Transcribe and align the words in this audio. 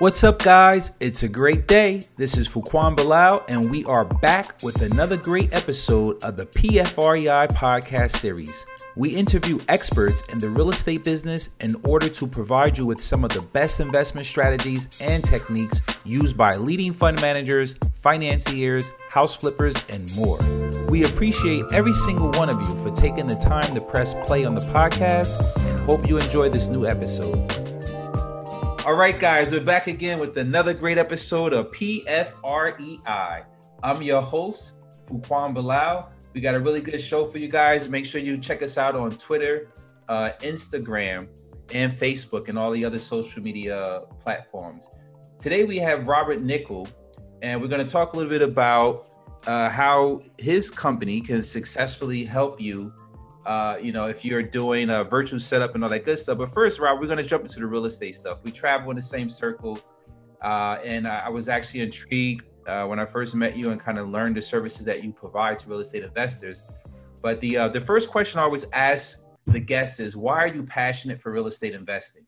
What's 0.00 0.24
up, 0.24 0.38
guys? 0.38 0.92
It's 1.00 1.24
a 1.24 1.28
great 1.28 1.68
day. 1.68 2.04
This 2.16 2.38
is 2.38 2.48
Fuquan 2.48 2.96
Bilal, 2.96 3.44
and 3.50 3.70
we 3.70 3.84
are 3.84 4.06
back 4.06 4.62
with 4.62 4.80
another 4.80 5.18
great 5.18 5.52
episode 5.52 6.24
of 6.24 6.38
the 6.38 6.46
PFREI 6.46 7.48
podcast 7.48 8.12
series. 8.12 8.64
We 8.96 9.10
interview 9.10 9.58
experts 9.68 10.22
in 10.32 10.38
the 10.38 10.48
real 10.48 10.70
estate 10.70 11.04
business 11.04 11.50
in 11.60 11.76
order 11.84 12.08
to 12.08 12.26
provide 12.26 12.78
you 12.78 12.86
with 12.86 12.98
some 12.98 13.24
of 13.26 13.32
the 13.32 13.42
best 13.42 13.78
investment 13.78 14.26
strategies 14.26 14.88
and 15.02 15.22
techniques 15.22 15.82
used 16.04 16.34
by 16.34 16.56
leading 16.56 16.94
fund 16.94 17.20
managers, 17.20 17.74
financiers, 17.92 18.92
house 19.10 19.36
flippers, 19.36 19.84
and 19.90 20.10
more. 20.16 20.38
We 20.88 21.04
appreciate 21.04 21.66
every 21.74 21.92
single 21.92 22.30
one 22.30 22.48
of 22.48 22.58
you 22.58 22.74
for 22.82 22.90
taking 22.90 23.26
the 23.26 23.36
time 23.36 23.74
to 23.74 23.82
press 23.82 24.14
play 24.24 24.46
on 24.46 24.54
the 24.54 24.62
podcast 24.62 25.58
and 25.58 25.80
hope 25.80 26.08
you 26.08 26.16
enjoy 26.16 26.48
this 26.48 26.68
new 26.68 26.86
episode. 26.86 27.69
All 28.90 28.96
right, 28.96 29.16
guys, 29.16 29.52
we're 29.52 29.60
back 29.60 29.86
again 29.86 30.18
with 30.18 30.36
another 30.36 30.74
great 30.74 30.98
episode 30.98 31.52
of 31.52 31.70
PFREI. 31.70 33.44
I'm 33.84 34.02
your 34.02 34.20
host, 34.20 34.82
Fuquan 35.06 35.54
Bilal. 35.54 36.10
We 36.32 36.40
got 36.40 36.56
a 36.56 36.58
really 36.58 36.80
good 36.80 37.00
show 37.00 37.24
for 37.24 37.38
you 37.38 37.46
guys. 37.46 37.88
Make 37.88 38.04
sure 38.04 38.20
you 38.20 38.36
check 38.36 38.62
us 38.62 38.76
out 38.78 38.96
on 38.96 39.12
Twitter, 39.12 39.68
uh, 40.08 40.30
Instagram, 40.40 41.28
and 41.72 41.92
Facebook, 41.92 42.48
and 42.48 42.58
all 42.58 42.72
the 42.72 42.84
other 42.84 42.98
social 42.98 43.40
media 43.40 44.00
platforms. 44.18 44.88
Today 45.38 45.62
we 45.62 45.76
have 45.76 46.08
Robert 46.08 46.42
Nickell, 46.42 46.88
and 47.42 47.62
we're 47.62 47.68
going 47.68 47.86
to 47.86 47.92
talk 47.92 48.14
a 48.14 48.16
little 48.16 48.28
bit 48.28 48.42
about 48.42 49.06
uh, 49.46 49.70
how 49.70 50.20
his 50.36 50.68
company 50.68 51.20
can 51.20 51.42
successfully 51.42 52.24
help 52.24 52.60
you 52.60 52.92
uh, 53.46 53.78
you 53.80 53.92
know, 53.92 54.06
if 54.06 54.24
you're 54.24 54.42
doing 54.42 54.90
a 54.90 55.04
virtual 55.04 55.38
setup 55.38 55.74
and 55.74 55.82
all 55.82 55.90
that 55.90 56.04
good 56.04 56.18
stuff. 56.18 56.38
But 56.38 56.50
first, 56.50 56.78
Rob, 56.78 57.00
we're 57.00 57.06
going 57.06 57.18
to 57.18 57.24
jump 57.24 57.42
into 57.42 57.60
the 57.60 57.66
real 57.66 57.86
estate 57.86 58.14
stuff. 58.14 58.38
We 58.42 58.50
travel 58.50 58.90
in 58.90 58.96
the 58.96 59.02
same 59.02 59.28
circle, 59.28 59.78
uh, 60.42 60.78
and 60.84 61.08
I, 61.08 61.20
I, 61.26 61.28
was 61.30 61.48
actually 61.48 61.80
intrigued 61.80 62.44
uh, 62.66 62.86
when 62.86 62.98
I 62.98 63.06
first 63.06 63.34
met 63.34 63.56
you 63.56 63.70
and 63.70 63.80
kind 63.80 63.98
of 63.98 64.08
learned 64.08 64.36
the 64.36 64.42
services 64.42 64.84
that 64.86 65.02
you 65.02 65.12
provide 65.12 65.58
to 65.58 65.68
real 65.68 65.80
estate 65.80 66.04
investors. 66.04 66.64
But 67.22 67.40
the 67.40 67.56
uh, 67.56 67.68
the 67.68 67.80
first 67.80 68.10
question 68.10 68.40
I 68.40 68.42
always 68.42 68.66
ask 68.72 69.20
the 69.46 69.60
guests 69.60 70.00
is, 70.00 70.16
why 70.16 70.38
are 70.38 70.48
you 70.48 70.62
passionate 70.62 71.20
for 71.20 71.32
real 71.32 71.46
estate 71.46 71.74
investing? 71.74 72.24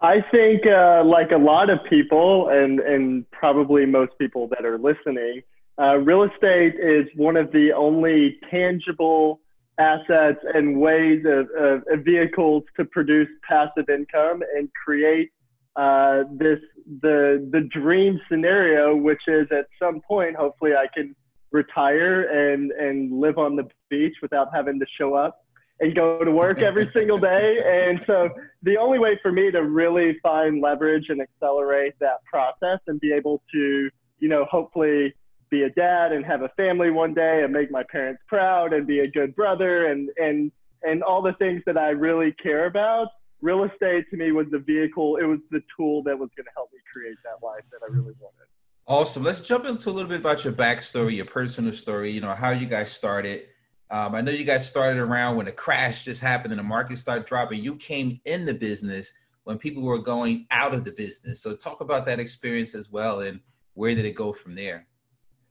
I 0.00 0.22
think, 0.30 0.62
uh, 0.66 1.02
like 1.04 1.32
a 1.32 1.38
lot 1.38 1.70
of 1.70 1.78
people, 1.88 2.48
and 2.50 2.80
and 2.80 3.30
probably 3.30 3.86
most 3.86 4.12
people 4.18 4.48
that 4.48 4.64
are 4.64 4.78
listening, 4.78 5.42
uh, 5.80 5.96
real 5.98 6.24
estate 6.24 6.74
is 6.80 7.06
one 7.16 7.36
of 7.36 7.50
the 7.52 7.72
only 7.72 8.38
tangible 8.50 9.40
assets 9.78 10.40
and 10.54 10.78
ways 10.80 11.24
of, 11.26 11.48
of, 11.56 11.82
of 11.90 12.04
vehicles 12.04 12.64
to 12.76 12.84
produce 12.84 13.28
passive 13.48 13.88
income 13.88 14.42
and 14.56 14.68
create 14.84 15.30
uh, 15.76 16.24
this 16.32 16.58
the 17.00 17.48
the 17.52 17.60
dream 17.60 18.20
scenario, 18.28 18.96
which 18.96 19.22
is 19.28 19.46
at 19.52 19.66
some 19.78 20.00
point, 20.00 20.34
hopefully, 20.34 20.72
I 20.74 20.86
can 20.92 21.14
retire 21.52 22.22
and 22.22 22.72
and 22.72 23.20
live 23.20 23.38
on 23.38 23.54
the 23.54 23.64
beach 23.88 24.14
without 24.20 24.48
having 24.52 24.80
to 24.80 24.86
show 24.98 25.14
up 25.14 25.38
and 25.80 25.94
go 25.94 26.24
to 26.24 26.32
work 26.32 26.62
every 26.62 26.90
single 26.94 27.18
day. 27.18 27.58
And 27.64 28.00
so 28.06 28.28
the 28.62 28.76
only 28.76 28.98
way 28.98 29.18
for 29.22 29.30
me 29.30 29.52
to 29.52 29.62
really 29.62 30.18
find 30.20 30.60
leverage 30.60 31.06
and 31.10 31.20
accelerate 31.20 31.94
that 32.00 32.24
process 32.24 32.80
and 32.88 32.98
be 33.00 33.12
able 33.12 33.42
to, 33.52 33.88
you 34.18 34.28
know, 34.28 34.46
hopefully 34.50 35.14
be 35.50 35.62
a 35.62 35.70
dad 35.70 36.12
and 36.12 36.24
have 36.24 36.42
a 36.42 36.48
family 36.50 36.90
one 36.90 37.14
day 37.14 37.42
and 37.42 37.52
make 37.52 37.70
my 37.70 37.82
parents 37.90 38.22
proud 38.26 38.72
and 38.72 38.86
be 38.86 39.00
a 39.00 39.08
good 39.08 39.34
brother 39.34 39.86
and 39.86 40.10
and 40.18 40.52
and 40.82 41.02
all 41.02 41.22
the 41.22 41.32
things 41.34 41.62
that 41.66 41.76
I 41.76 41.90
really 41.90 42.32
care 42.32 42.66
about. 42.66 43.08
Real 43.40 43.64
estate 43.64 44.04
to 44.10 44.16
me 44.16 44.32
was 44.32 44.46
the 44.50 44.58
vehicle, 44.58 45.16
it 45.16 45.24
was 45.24 45.38
the 45.50 45.60
tool 45.76 46.02
that 46.04 46.18
was 46.18 46.28
going 46.36 46.44
to 46.44 46.52
help 46.54 46.70
me 46.72 46.80
create 46.92 47.16
that 47.24 47.44
life 47.44 47.62
that 47.70 47.80
I 47.82 47.86
really 47.86 48.14
wanted. 48.20 48.46
Awesome. 48.86 49.22
Let's 49.22 49.42
jump 49.42 49.64
into 49.64 49.90
a 49.90 49.92
little 49.92 50.08
bit 50.08 50.20
about 50.20 50.44
your 50.44 50.52
backstory, 50.52 51.16
your 51.16 51.26
personal 51.26 51.72
story, 51.72 52.10
you 52.10 52.20
know, 52.20 52.34
how 52.34 52.50
you 52.50 52.66
guys 52.66 52.90
started. 52.90 53.44
Um, 53.90 54.14
I 54.14 54.20
know 54.20 54.32
you 54.32 54.44
guys 54.44 54.68
started 54.68 54.98
around 54.98 55.36
when 55.36 55.46
the 55.46 55.52
crash 55.52 56.04
just 56.04 56.20
happened 56.20 56.52
and 56.52 56.58
the 56.58 56.64
market 56.64 56.98
started 56.98 57.26
dropping. 57.26 57.62
You 57.62 57.76
came 57.76 58.18
in 58.24 58.44
the 58.44 58.54
business 58.54 59.12
when 59.44 59.58
people 59.58 59.82
were 59.82 59.98
going 59.98 60.46
out 60.50 60.74
of 60.74 60.84
the 60.84 60.92
business. 60.92 61.40
So 61.40 61.54
talk 61.54 61.80
about 61.80 62.06
that 62.06 62.18
experience 62.18 62.74
as 62.74 62.90
well 62.90 63.20
and 63.20 63.40
where 63.74 63.94
did 63.94 64.04
it 64.04 64.16
go 64.16 64.32
from 64.32 64.56
there? 64.56 64.87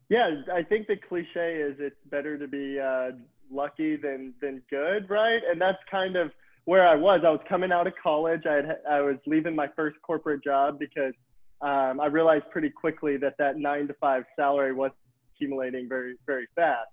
Yeah, 0.10 0.42
I 0.54 0.64
think 0.64 0.88
the 0.88 0.96
cliche 0.96 1.58
is 1.58 1.76
it's 1.80 1.96
better 2.10 2.38
to 2.38 2.48
be 2.48 2.80
uh, 2.80 3.12
lucky 3.52 3.98
than 3.98 4.34
than 4.42 4.62
good, 4.70 5.10
right? 5.10 5.42
And 5.50 5.60
that's 5.60 5.80
kind 5.92 6.16
of 6.16 6.32
where 6.66 6.88
I 6.88 6.96
was. 6.96 7.22
I 7.26 7.30
was 7.30 7.42
coming 7.48 7.72
out 7.72 7.88
of 7.88 7.94
college. 8.02 8.42
I 8.46 8.56
had 8.56 8.78
I 8.90 9.02
was 9.02 9.18
leaving 9.26 9.56
my 9.56 9.68
first 9.76 9.98
corporate 10.02 10.44
job 10.44 10.80
because 10.80 11.14
um, 11.62 12.00
I 12.00 12.06
realized 12.06 12.46
pretty 12.52 12.70
quickly 12.70 13.18
that 13.18 13.36
that 13.40 13.58
nine 13.58 13.88
to 13.88 13.94
five 13.96 14.24
salary 14.36 14.74
was 14.74 14.92
accumulating 15.36 15.90
very 15.90 16.16
very 16.26 16.48
fast. 16.56 16.90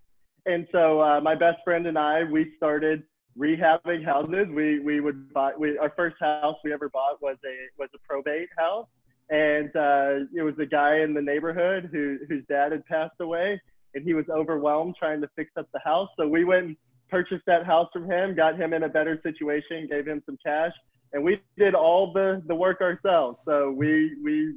And 0.47 0.67
so 0.73 1.01
uh, 1.01 1.21
my 1.21 1.37
best 1.37 1.59
friend 1.65 1.87
and 1.87 1.97
I 1.97 2.25
we 2.25 2.53
started 2.57 3.05
rehabbing 3.39 4.05
houses. 4.05 4.49
We 4.53 4.81
we 4.81 4.99
would 5.01 5.33
buy 5.33 5.53
we, 5.57 5.79
our 5.79 5.93
first 5.97 6.17
house 6.19 6.57
we 6.65 6.73
ever 6.73 6.89
bought 6.89 7.23
was 7.23 7.37
a 7.45 7.69
was 7.79 7.91
a 7.95 7.99
probate 8.09 8.49
house 8.59 8.89
and 9.31 9.69
uh, 9.75 10.27
it 10.35 10.43
was 10.43 10.55
a 10.59 10.67
guy 10.67 11.01
in 11.01 11.15
the 11.15 11.23
neighborhood 11.23 11.89
who 11.93 12.19
whose 12.29 12.45
dad 12.49 12.73
had 12.73 12.85
passed 12.87 13.15
away, 13.21 13.61
and 13.95 14.05
he 14.05 14.15
was 14.15 14.27
overwhelmed 14.29 14.97
trying 14.99 15.21
to 15.23 15.29
fix 15.37 15.51
up 15.57 15.67
the 15.73 15.81
house. 15.85 16.09
So 16.19 16.29
we 16.29 16.45
went 16.45 16.67
and 16.67 16.77
purchased 17.09 17.45
that 17.47 17.65
house 17.65 17.89
from 17.93 18.11
him, 18.11 18.35
got 18.35 18.59
him 18.59 18.73
in 18.73 18.83
a 18.83 18.89
better 18.89 19.21
situation, 19.23 19.89
gave 19.91 20.07
him 20.07 20.23
some 20.27 20.39
cash, 20.45 20.73
and 21.13 21.25
we 21.25 21.41
did 21.57 21.75
all 21.75 22.13
the 22.13 22.43
the 22.47 22.55
work 22.55 22.81
ourselves. 22.81 23.39
So 23.47 23.71
we 23.71 24.17
we 24.23 24.57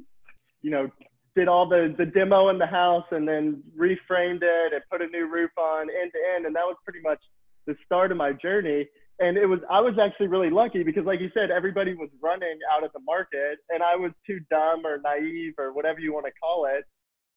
you 0.62 0.70
know 0.70 0.90
did 1.34 1.48
all 1.48 1.68
the 1.68 1.94
the 1.96 2.06
demo 2.06 2.48
in 2.50 2.58
the 2.58 2.66
house 2.66 3.06
and 3.10 3.26
then 3.26 3.62
reframed 3.78 4.42
it 4.42 4.72
and 4.72 4.82
put 4.90 5.00
a 5.00 5.06
new 5.06 5.26
roof 5.32 5.50
on 5.56 5.88
end 5.88 6.12
to 6.12 6.18
end, 6.36 6.46
and 6.46 6.54
that 6.54 6.64
was 6.64 6.76
pretty 6.84 7.00
much 7.00 7.20
the 7.66 7.76
start 7.84 8.10
of 8.10 8.18
my 8.18 8.32
journey 8.32 8.88
and 9.20 9.36
it 9.36 9.46
was 9.46 9.60
I 9.70 9.80
was 9.80 9.94
actually 10.00 10.28
really 10.28 10.50
lucky 10.50 10.82
because 10.82 11.04
like 11.04 11.20
you 11.20 11.30
said 11.34 11.50
everybody 11.50 11.94
was 11.94 12.08
running 12.22 12.58
out 12.72 12.84
of 12.84 12.92
the 12.92 13.00
market 13.00 13.58
and 13.70 13.82
I 13.82 13.96
was 13.96 14.12
too 14.26 14.40
dumb 14.50 14.86
or 14.86 14.98
naive 15.02 15.54
or 15.58 15.72
whatever 15.72 16.00
you 16.00 16.12
want 16.12 16.26
to 16.26 16.32
call 16.40 16.66
it 16.66 16.84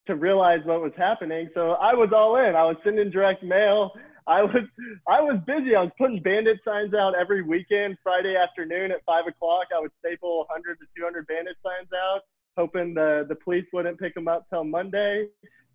to 0.07 0.15
realize 0.15 0.59
what 0.65 0.81
was 0.81 0.93
happening. 0.97 1.49
So 1.53 1.71
I 1.73 1.93
was 1.93 2.09
all 2.15 2.35
in. 2.37 2.55
I 2.55 2.63
was 2.63 2.75
sending 2.83 3.11
direct 3.11 3.43
mail. 3.43 3.91
I 4.27 4.43
was 4.43 4.63
I 5.07 5.21
was 5.21 5.39
busy. 5.47 5.75
I 5.75 5.81
was 5.81 5.91
putting 5.97 6.21
bandit 6.21 6.59
signs 6.63 6.93
out 6.93 7.13
every 7.19 7.41
weekend 7.41 7.97
Friday 8.03 8.35
afternoon 8.35 8.91
at 8.91 9.03
five 9.05 9.25
o'clock. 9.27 9.67
I 9.75 9.79
would 9.79 9.91
staple 9.99 10.45
100 10.49 10.79
to 10.79 10.85
200 10.95 11.27
bandit 11.27 11.57
signs 11.63 11.89
out 11.93 12.21
hoping 12.57 12.93
the 12.93 13.25
the 13.29 13.35
police 13.35 13.65
wouldn't 13.73 13.99
pick 13.99 14.13
them 14.13 14.27
up 14.27 14.45
till 14.49 14.63
Monday. 14.63 15.27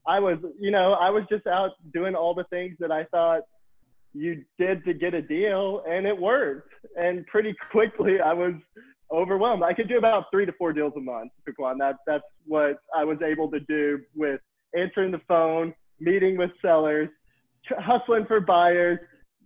I 0.06 0.20
was 0.20 0.38
you 0.58 0.70
know 0.70 0.92
I 0.94 1.10
was 1.10 1.24
just 1.30 1.46
out 1.46 1.72
doing 1.92 2.14
all 2.14 2.34
the 2.34 2.44
things 2.44 2.76
that 2.78 2.92
I 2.92 3.04
thought 3.04 3.42
you 4.16 4.44
did 4.58 4.84
to 4.84 4.94
get 4.94 5.14
a 5.14 5.22
deal 5.22 5.82
and 5.88 6.06
it 6.06 6.18
worked. 6.18 6.72
And 6.96 7.26
pretty 7.26 7.54
quickly 7.70 8.20
I 8.20 8.32
was 8.32 8.54
overwhelmed. 9.12 9.62
I 9.62 9.74
could 9.74 9.88
do 9.88 9.98
about 9.98 10.24
three 10.30 10.46
to 10.46 10.52
four 10.52 10.72
deals 10.72 10.94
a 10.96 11.00
month, 11.00 11.32
Fuquan. 11.46 11.78
That, 11.78 11.96
that's 12.06 12.24
what 12.46 12.78
I 12.96 13.04
was 13.04 13.18
able 13.22 13.50
to 13.50 13.60
do 13.60 14.00
with 14.14 14.40
answering 14.76 15.12
the 15.12 15.20
phone, 15.28 15.74
meeting 16.00 16.36
with 16.36 16.50
sellers, 16.62 17.08
hustling 17.78 18.26
for 18.26 18.40
buyers, 18.40 18.98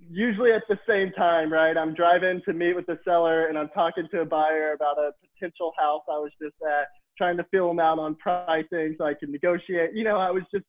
usually 0.09 0.53
at 0.53 0.63
the 0.69 0.79
same 0.89 1.13
time, 1.13 1.53
right? 1.53 1.77
I'm 1.77 1.95
driving 1.95 2.41
to 2.47 2.53
meet 2.53 2.75
with 2.75 2.87
the 2.87 2.99
seller 3.05 3.47
and 3.47 3.59
I'm 3.59 3.69
talking 3.71 4.09
to 4.13 4.21
a 4.21 4.25
buyer 4.25 4.73
about 4.73 4.99
a 4.99 5.11
potential 5.35 5.73
house 5.79 6.03
I 6.09 6.19
was 6.19 6.33
just 6.41 6.55
at, 6.67 6.87
trying 7.19 7.37
to 7.37 7.45
feel 7.51 7.69
them 7.69 7.81
out 7.81 7.99
on 7.99 8.15
pricing 8.17 8.95
so 8.99 9.05
I 9.05 9.15
can 9.15 9.31
negotiate. 9.31 9.91
You 9.95 10.05
know, 10.05 10.17
I 10.17 10.31
was 10.31 10.43
just, 10.53 10.65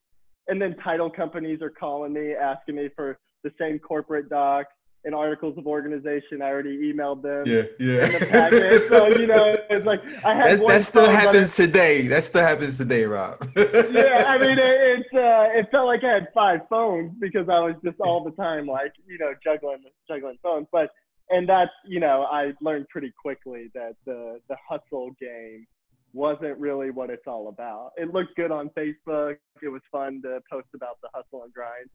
and 0.48 0.62
then 0.62 0.76
title 0.84 1.10
companies 1.10 1.62
are 1.62 1.70
calling 1.70 2.14
me, 2.14 2.34
asking 2.34 2.76
me 2.76 2.90
for 2.96 3.18
the 3.44 3.52
same 3.60 3.80
corporate 3.80 4.30
docs 4.30 4.74
and 5.04 5.16
articles 5.16 5.58
of 5.58 5.68
organization. 5.68 6.42
I 6.42 6.50
already 6.50 6.94
emailed 6.94 7.22
them. 7.22 7.44
Yeah, 7.46 7.64
yeah. 7.80 8.06
In 8.06 8.14
the 8.14 8.26
packet. 8.26 8.88
so 8.90 9.08
you 9.08 9.28
know, 9.28 9.56
it's 9.70 9.86
like 9.86 10.02
I 10.24 10.34
had. 10.34 10.60
That, 10.60 10.68
that 10.68 10.84
still 10.84 11.10
happens 11.10 11.56
today. 11.56 12.08
That 12.08 12.24
still 12.24 12.42
happens 12.42 12.78
today, 12.78 13.06
Rob. 13.06 13.38
yeah, 13.56 14.26
I 14.28 14.38
mean, 14.38 14.60
it, 14.60 15.00
it's 15.00 15.14
uh, 15.14 15.60
it 15.60 15.68
felt 15.72 15.88
like 15.88 16.04
I 16.04 16.14
had 16.14 16.28
five 16.34 16.62
phones 16.70 17.14
because 17.20 17.50
I 17.50 17.60
was 17.60 17.76
just 17.84 18.00
all 18.00 18.24
the 18.24 18.32
time 18.32 18.68
like 18.68 18.94
you 19.08 19.18
know 19.18 19.34
juggling 19.44 19.84
juggling 20.08 20.38
phones. 20.44 20.68
But 20.72 20.90
and 21.30 21.48
that's 21.48 21.72
you 21.86 22.00
know 22.00 22.28
I 22.32 22.54
learned 22.62 22.88
pretty 22.90 23.14
quickly 23.20 23.72
that 23.74 23.96
the 24.06 24.40
the 24.50 24.56
hustle 24.68 25.12
game 25.20 25.66
wasn't 26.14 26.58
really 26.60 26.92
what 26.92 27.10
it's 27.10 27.26
all 27.26 27.48
about. 27.48 27.92
It 27.96 28.14
looked 28.14 28.36
good 28.36 28.52
on 28.52 28.70
Facebook. 28.70 29.38
It 29.64 29.70
was 29.70 29.82
fun 29.92 30.22
to 30.24 30.42
post 30.52 30.68
about 30.76 30.98
the 31.02 31.08
hustle 31.14 31.44
and 31.44 31.54
grind 31.54 31.90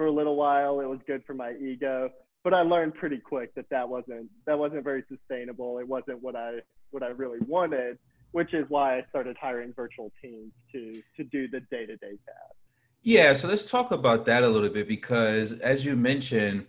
for 0.00 0.06
a 0.06 0.10
little 0.10 0.34
while. 0.34 0.80
It 0.80 0.86
was 0.86 0.98
good 1.06 1.22
for 1.26 1.34
my 1.34 1.52
ego, 1.60 2.08
but 2.42 2.54
I 2.54 2.62
learned 2.62 2.94
pretty 2.94 3.18
quick 3.18 3.54
that 3.54 3.68
that 3.68 3.86
wasn't 3.86 4.30
that 4.46 4.58
wasn't 4.58 4.82
very 4.82 5.04
sustainable. 5.10 5.78
It 5.78 5.86
wasn't 5.86 6.22
what 6.22 6.34
I 6.34 6.60
what 6.90 7.02
I 7.02 7.08
really 7.08 7.40
wanted, 7.46 7.98
which 8.32 8.54
is 8.54 8.64
why 8.70 8.96
I 8.96 9.04
started 9.10 9.36
hiring 9.38 9.74
virtual 9.74 10.10
teams 10.22 10.52
to 10.72 11.02
to 11.18 11.24
do 11.24 11.48
the 11.48 11.60
day 11.70 11.84
to 11.84 11.96
day 11.98 12.12
tasks. 12.12 12.56
Yeah, 13.02 13.34
so 13.34 13.46
let's 13.46 13.70
talk 13.70 13.90
about 13.90 14.24
that 14.24 14.42
a 14.42 14.48
little 14.48 14.70
bit 14.70 14.88
because 14.88 15.52
as 15.60 15.84
you 15.84 15.94
mentioned, 15.96 16.64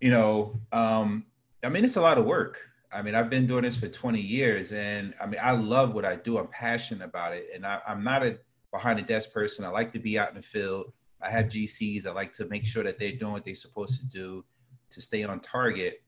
you 0.00 0.12
know, 0.12 0.54
um, 0.70 1.26
I 1.64 1.68
mean, 1.68 1.84
it's 1.84 1.96
a 1.96 2.00
lot 2.00 2.16
of 2.16 2.26
work. 2.26 2.60
I 2.92 3.02
mean, 3.02 3.16
I've 3.16 3.28
been 3.28 3.48
doing 3.48 3.64
this 3.64 3.76
for 3.76 3.88
20 3.88 4.20
years, 4.20 4.72
and 4.72 5.14
I 5.20 5.26
mean, 5.26 5.40
I 5.42 5.50
love 5.50 5.94
what 5.94 6.04
I 6.04 6.14
do. 6.14 6.38
I'm 6.38 6.46
passionate 6.46 7.04
about 7.04 7.32
it, 7.32 7.48
and 7.52 7.66
I, 7.66 7.80
I'm 7.88 8.04
not 8.04 8.24
a 8.24 8.38
behind 8.72 9.00
the 9.00 9.02
desk 9.02 9.32
person. 9.32 9.64
I 9.64 9.68
like 9.68 9.92
to 9.94 9.98
be 9.98 10.16
out 10.16 10.28
in 10.28 10.36
the 10.36 10.42
field. 10.42 10.92
I 11.22 11.30
have 11.30 11.46
GCs. 11.46 12.06
I 12.06 12.12
like 12.12 12.32
to 12.34 12.46
make 12.46 12.64
sure 12.64 12.82
that 12.82 12.98
they're 12.98 13.12
doing 13.12 13.32
what 13.32 13.44
they're 13.44 13.54
supposed 13.54 14.00
to 14.00 14.06
do 14.06 14.44
to 14.90 15.00
stay 15.00 15.24
on 15.24 15.40
target. 15.40 16.02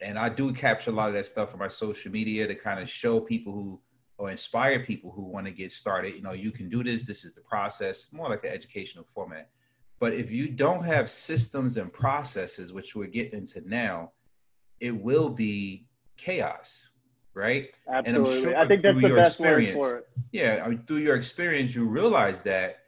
And 0.00 0.18
I 0.18 0.28
do 0.28 0.52
capture 0.52 0.90
a 0.90 0.94
lot 0.94 1.08
of 1.08 1.14
that 1.14 1.26
stuff 1.26 1.52
on 1.52 1.58
my 1.58 1.68
social 1.68 2.10
media 2.10 2.46
to 2.46 2.54
kind 2.54 2.80
of 2.80 2.88
show 2.88 3.20
people 3.20 3.52
who 3.52 3.80
or 4.18 4.30
inspire 4.30 4.84
people 4.84 5.10
who 5.10 5.22
want 5.22 5.46
to 5.46 5.52
get 5.52 5.72
started. 5.72 6.14
You 6.14 6.22
know, 6.22 6.32
you 6.32 6.52
can 6.52 6.68
do 6.68 6.84
this. 6.84 7.04
This 7.04 7.24
is 7.24 7.34
the 7.34 7.40
process, 7.40 8.12
more 8.12 8.28
like 8.28 8.44
an 8.44 8.50
educational 8.50 9.04
format. 9.04 9.50
But 9.98 10.12
if 10.12 10.30
you 10.30 10.48
don't 10.48 10.84
have 10.84 11.10
systems 11.10 11.76
and 11.76 11.92
processes, 11.92 12.72
which 12.72 12.94
we're 12.94 13.06
getting 13.06 13.40
into 13.40 13.68
now, 13.68 14.12
it 14.80 14.90
will 14.90 15.28
be 15.28 15.86
chaos, 16.16 16.90
right? 17.34 17.70
Absolutely. 17.88 18.32
And 18.32 18.42
sure 18.42 18.56
I 18.56 18.66
think 18.68 18.82
that's 18.82 19.00
the 19.00 19.08
best 19.08 19.40
word 19.40 19.68
for 19.72 19.96
it. 19.96 20.08
Yeah, 20.30 20.62
I 20.64 20.68
mean, 20.68 20.84
through 20.86 20.98
your 20.98 21.16
experience, 21.16 21.74
you 21.74 21.84
realize 21.84 22.42
that, 22.42 22.81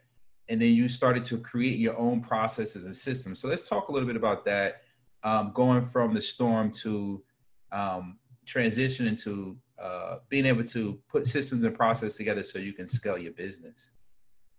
and 0.49 0.61
then 0.61 0.73
you 0.73 0.87
started 0.87 1.23
to 1.25 1.37
create 1.37 1.79
your 1.79 1.97
own 1.97 2.21
processes 2.21 2.85
and 2.85 2.95
systems. 2.95 3.39
So 3.39 3.47
let's 3.47 3.67
talk 3.67 3.87
a 3.89 3.91
little 3.91 4.07
bit 4.07 4.15
about 4.15 4.45
that. 4.45 4.81
Um, 5.23 5.51
going 5.53 5.83
from 5.83 6.13
the 6.13 6.21
storm 6.21 6.71
to 6.83 7.23
um, 7.71 8.19
transition 8.45 9.07
into 9.07 9.57
uh, 9.81 10.17
being 10.29 10.45
able 10.45 10.63
to 10.63 10.99
put 11.09 11.25
systems 11.25 11.63
and 11.63 11.75
process 11.75 12.15
together 12.15 12.43
so 12.43 12.59
you 12.59 12.73
can 12.73 12.87
scale 12.87 13.17
your 13.17 13.33
business. 13.33 13.89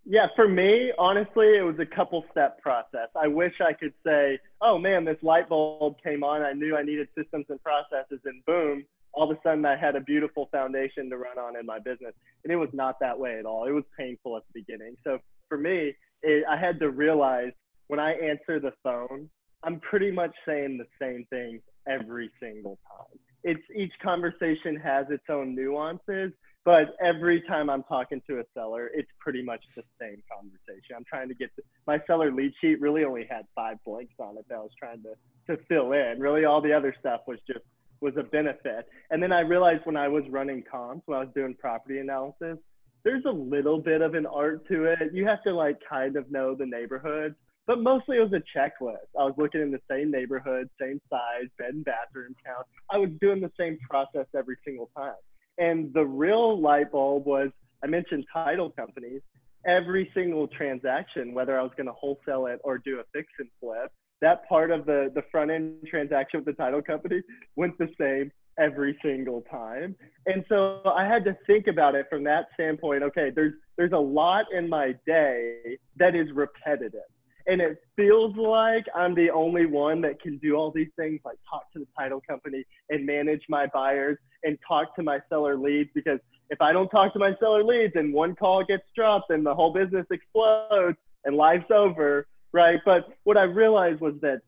Yeah, 0.04 0.26
for 0.36 0.48
me, 0.48 0.92
honestly, 0.98 1.56
it 1.56 1.64
was 1.64 1.76
a 1.80 1.86
couple 1.86 2.24
step 2.30 2.60
process. 2.60 3.08
I 3.20 3.26
wish 3.26 3.54
I 3.60 3.72
could 3.72 3.92
say, 4.04 4.38
oh 4.60 4.78
man, 4.78 5.04
this 5.04 5.16
light 5.22 5.48
bulb 5.48 5.96
came 6.02 6.22
on. 6.22 6.42
I 6.42 6.52
knew 6.52 6.76
I 6.76 6.82
needed 6.82 7.08
systems 7.16 7.46
and 7.48 7.60
processes, 7.62 8.20
and 8.24 8.44
boom, 8.44 8.84
all 9.12 9.30
of 9.30 9.36
a 9.36 9.40
sudden 9.42 9.64
I 9.64 9.76
had 9.76 9.96
a 9.96 10.00
beautiful 10.00 10.48
foundation 10.52 11.10
to 11.10 11.16
run 11.16 11.38
on 11.38 11.56
in 11.58 11.66
my 11.66 11.78
business. 11.78 12.12
And 12.44 12.52
it 12.52 12.56
was 12.56 12.68
not 12.72 13.00
that 13.00 13.18
way 13.18 13.38
at 13.38 13.46
all. 13.46 13.66
It 13.66 13.72
was 13.72 13.84
painful 13.98 14.36
at 14.36 14.42
the 14.52 14.60
beginning. 14.60 14.96
So 15.02 15.18
for 15.48 15.58
me, 15.58 15.94
it, 16.22 16.44
I 16.48 16.56
had 16.56 16.78
to 16.80 16.90
realize 16.90 17.52
when 17.88 18.00
I 18.00 18.12
answer 18.12 18.60
the 18.60 18.72
phone, 18.82 19.28
I'm 19.62 19.80
pretty 19.80 20.10
much 20.10 20.34
saying 20.46 20.78
the 20.78 20.86
same 21.00 21.24
thing 21.30 21.60
every 21.88 22.30
single 22.40 22.78
time. 22.88 23.18
It's 23.44 23.62
each 23.74 23.92
conversation 24.02 24.76
has 24.76 25.06
its 25.10 25.24
own 25.28 25.54
nuances, 25.54 26.32
but 26.64 26.96
every 27.00 27.42
time 27.42 27.70
I'm 27.70 27.84
talking 27.84 28.20
to 28.28 28.40
a 28.40 28.42
seller, 28.54 28.90
it's 28.92 29.10
pretty 29.20 29.42
much 29.42 29.60
the 29.76 29.84
same 30.00 30.20
conversation. 30.32 30.96
I'm 30.96 31.04
trying 31.08 31.28
to 31.28 31.34
get 31.34 31.50
my 31.86 32.00
seller 32.08 32.32
lead 32.32 32.52
sheet 32.60 32.80
really 32.80 33.04
only 33.04 33.24
had 33.30 33.42
five 33.54 33.76
blanks 33.84 34.14
on 34.18 34.36
it 34.36 34.46
that 34.48 34.56
I 34.56 34.58
was 34.58 34.72
trying 34.76 35.02
to 35.04 35.14
to 35.46 35.62
fill 35.68 35.92
in. 35.92 36.16
Really, 36.18 36.44
all 36.44 36.60
the 36.60 36.72
other 36.72 36.92
stuff 36.98 37.20
was 37.28 37.38
just 37.46 37.64
was 38.00 38.14
a 38.18 38.24
benefit. 38.24 38.88
And 39.10 39.22
then 39.22 39.32
I 39.32 39.40
realized 39.40 39.82
when 39.84 39.96
I 39.96 40.08
was 40.08 40.24
running 40.28 40.64
comps, 40.70 41.04
when 41.06 41.18
I 41.18 41.22
was 41.22 41.32
doing 41.34 41.54
property 41.58 41.98
analysis, 41.98 42.58
there's 43.06 43.24
a 43.24 43.30
little 43.30 43.78
bit 43.78 44.02
of 44.02 44.14
an 44.14 44.26
art 44.26 44.66
to 44.66 44.82
it. 44.82 44.98
You 45.12 45.24
have 45.26 45.40
to 45.44 45.54
like 45.54 45.78
kind 45.88 46.16
of 46.16 46.28
know 46.28 46.56
the 46.56 46.66
neighborhood, 46.66 47.36
but 47.64 47.80
mostly 47.80 48.16
it 48.16 48.20
was 48.20 48.32
a 48.32 48.58
checklist. 48.58 49.06
I 49.16 49.22
was 49.22 49.34
looking 49.38 49.60
in 49.60 49.70
the 49.70 49.80
same 49.88 50.10
neighborhood, 50.10 50.68
same 50.80 51.00
size, 51.08 51.46
bed 51.56 51.74
and 51.74 51.84
bathroom 51.84 52.34
count. 52.44 52.66
I 52.90 52.98
was 52.98 53.10
doing 53.20 53.40
the 53.40 53.52
same 53.58 53.78
process 53.88 54.26
every 54.36 54.56
single 54.66 54.90
time. 54.96 55.14
And 55.56 55.94
the 55.94 56.04
real 56.04 56.60
light 56.60 56.90
bulb 56.90 57.26
was 57.26 57.50
I 57.84 57.86
mentioned 57.86 58.24
title 58.32 58.70
companies. 58.70 59.22
Every 59.68 60.10
single 60.12 60.48
transaction, 60.48 61.32
whether 61.32 61.60
I 61.60 61.62
was 61.62 61.70
going 61.76 61.86
to 61.86 61.92
wholesale 61.92 62.46
it 62.46 62.60
or 62.64 62.78
do 62.78 62.98
a 62.98 63.04
fix 63.12 63.28
and 63.38 63.48
flip, 63.60 63.92
that 64.20 64.48
part 64.48 64.72
of 64.72 64.84
the, 64.84 65.12
the 65.14 65.22
front 65.30 65.52
end 65.52 65.74
transaction 65.88 66.40
with 66.40 66.46
the 66.46 66.60
title 66.60 66.82
company 66.82 67.22
went 67.54 67.78
the 67.78 67.88
same 68.00 68.32
every 68.58 68.98
single 69.02 69.42
time. 69.50 69.94
And 70.26 70.44
so 70.48 70.80
I 70.84 71.04
had 71.04 71.24
to 71.24 71.36
think 71.46 71.66
about 71.66 71.94
it 71.94 72.06
from 72.08 72.24
that 72.24 72.46
standpoint. 72.54 73.02
Okay, 73.04 73.30
there's 73.34 73.54
there's 73.76 73.92
a 73.92 73.98
lot 73.98 74.46
in 74.56 74.68
my 74.68 74.94
day 75.06 75.78
that 75.98 76.14
is 76.14 76.28
repetitive 76.34 77.02
and 77.46 77.60
it 77.60 77.78
feels 77.94 78.34
like 78.36 78.84
I'm 78.94 79.14
the 79.14 79.30
only 79.30 79.66
one 79.66 80.00
that 80.02 80.20
can 80.20 80.38
do 80.38 80.56
all 80.56 80.72
these 80.72 80.88
things, 80.96 81.20
like 81.24 81.38
talk 81.48 81.72
to 81.72 81.78
the 81.78 81.86
title 81.98 82.20
company 82.28 82.64
and 82.90 83.06
manage 83.06 83.42
my 83.48 83.66
buyers 83.72 84.18
and 84.42 84.58
talk 84.66 84.94
to 84.96 85.02
my 85.02 85.20
seller 85.28 85.56
leads. 85.56 85.90
Because 85.94 86.18
if 86.50 86.60
I 86.60 86.72
don't 86.72 86.88
talk 86.88 87.12
to 87.12 87.18
my 87.18 87.32
seller 87.38 87.62
leads 87.62 87.92
and 87.94 88.12
one 88.12 88.34
call 88.34 88.64
gets 88.64 88.82
dropped, 88.96 89.30
and 89.30 89.46
the 89.46 89.54
whole 89.54 89.72
business 89.72 90.06
explodes 90.10 90.96
and 91.24 91.36
life's 91.36 91.70
over, 91.70 92.26
right? 92.52 92.80
But 92.84 93.08
what 93.24 93.36
I 93.36 93.42
realized 93.42 94.00
was 94.00 94.14
that 94.22 94.40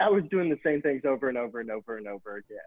I 0.00 0.08
was 0.08 0.22
doing 0.30 0.48
the 0.48 0.58
same 0.64 0.80
things 0.80 1.02
over 1.04 1.28
and 1.28 1.36
over 1.36 1.58
and 1.58 1.70
over 1.70 1.96
and 1.96 2.06
over 2.06 2.36
again. 2.36 2.58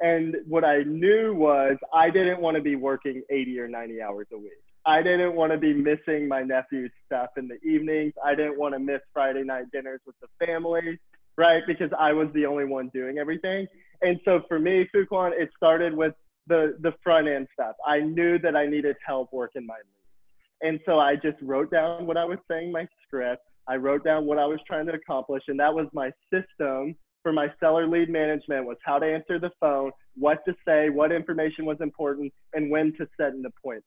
And 0.00 0.36
what 0.46 0.64
I 0.64 0.82
knew 0.82 1.34
was 1.34 1.76
I 1.92 2.10
didn't 2.10 2.40
want 2.40 2.56
to 2.56 2.62
be 2.62 2.76
working 2.76 3.22
80 3.30 3.60
or 3.60 3.68
90 3.68 4.02
hours 4.02 4.26
a 4.32 4.38
week. 4.38 4.52
I 4.86 5.02
didn't 5.02 5.34
want 5.34 5.52
to 5.52 5.58
be 5.58 5.72
missing 5.72 6.28
my 6.28 6.42
nephew's 6.42 6.90
stuff 7.06 7.30
in 7.36 7.48
the 7.48 7.58
evenings. 7.66 8.12
I 8.22 8.34
didn't 8.34 8.58
want 8.58 8.74
to 8.74 8.78
miss 8.78 9.00
Friday 9.12 9.42
night 9.42 9.64
dinners 9.72 10.00
with 10.06 10.16
the 10.20 10.46
family, 10.46 10.98
right? 11.38 11.62
Because 11.66 11.90
I 11.98 12.12
was 12.12 12.28
the 12.34 12.44
only 12.44 12.64
one 12.64 12.90
doing 12.92 13.18
everything. 13.18 13.66
And 14.02 14.20
so 14.24 14.42
for 14.46 14.58
me, 14.58 14.86
Fuquan, 14.94 15.32
it 15.32 15.48
started 15.56 15.94
with 15.94 16.12
the 16.46 16.76
the 16.80 16.92
front 17.02 17.28
end 17.28 17.48
stuff. 17.54 17.74
I 17.86 18.00
knew 18.00 18.38
that 18.40 18.54
I 18.54 18.66
needed 18.66 18.96
help 19.06 19.32
working 19.32 19.64
my 19.64 19.76
leads. 19.76 20.60
And 20.60 20.80
so 20.84 20.98
I 20.98 21.16
just 21.16 21.40
wrote 21.40 21.70
down 21.70 22.06
what 22.06 22.18
I 22.18 22.24
was 22.24 22.38
saying 22.50 22.70
my 22.70 22.86
script. 23.06 23.42
I 23.66 23.76
wrote 23.76 24.04
down 24.04 24.26
what 24.26 24.38
I 24.38 24.44
was 24.44 24.60
trying 24.66 24.86
to 24.86 24.92
accomplish, 24.92 25.42
and 25.48 25.58
that 25.58 25.72
was 25.72 25.86
my 25.94 26.10
system 26.30 26.94
for 27.24 27.32
my 27.32 27.48
seller 27.58 27.88
lead 27.88 28.08
management 28.08 28.66
was 28.66 28.76
how 28.84 29.00
to 29.00 29.06
answer 29.06 29.40
the 29.40 29.50
phone, 29.58 29.90
what 30.14 30.44
to 30.46 30.54
say, 30.64 30.90
what 30.90 31.10
information 31.10 31.64
was 31.64 31.78
important, 31.80 32.32
and 32.52 32.70
when 32.70 32.92
to 32.98 33.08
set 33.16 33.32
an 33.32 33.44
appointment. 33.44 33.84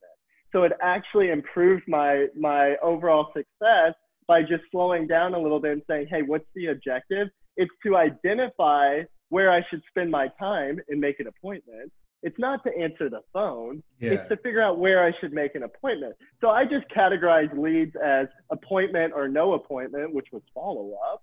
So 0.51 0.63
it 0.63 0.73
actually 0.81 1.29
improved 1.29 1.83
my 1.87 2.25
my 2.37 2.75
overall 2.81 3.27
success 3.27 3.93
by 4.27 4.41
just 4.41 4.63
slowing 4.71 5.07
down 5.07 5.33
a 5.33 5.39
little 5.39 5.59
bit 5.59 5.71
and 5.71 5.81
saying, 5.89 6.07
hey, 6.09 6.21
what's 6.21 6.47
the 6.55 6.67
objective? 6.67 7.29
It's 7.55 7.71
to 7.85 7.95
identify 7.95 9.03
where 9.29 9.51
I 9.51 9.61
should 9.69 9.81
spend 9.89 10.11
my 10.11 10.27
time 10.39 10.79
and 10.89 10.99
make 10.99 11.19
an 11.19 11.27
appointment. 11.27 11.91
It's 12.23 12.37
not 12.39 12.63
to 12.63 12.75
answer 12.77 13.09
the 13.09 13.21
phone. 13.31 13.83
Yeah. 13.99 14.11
It's 14.11 14.29
to 14.29 14.37
figure 14.37 14.61
out 14.61 14.79
where 14.79 15.05
I 15.05 15.11
should 15.19 15.33
make 15.33 15.55
an 15.55 15.63
appointment. 15.63 16.15
So 16.41 16.49
I 16.49 16.63
just 16.63 16.85
categorized 16.95 17.57
leads 17.57 17.95
as 18.03 18.27
appointment 18.51 19.13
or 19.15 19.27
no 19.27 19.53
appointment, 19.53 20.13
which 20.13 20.27
was 20.31 20.41
follow 20.53 20.97
up. 21.11 21.21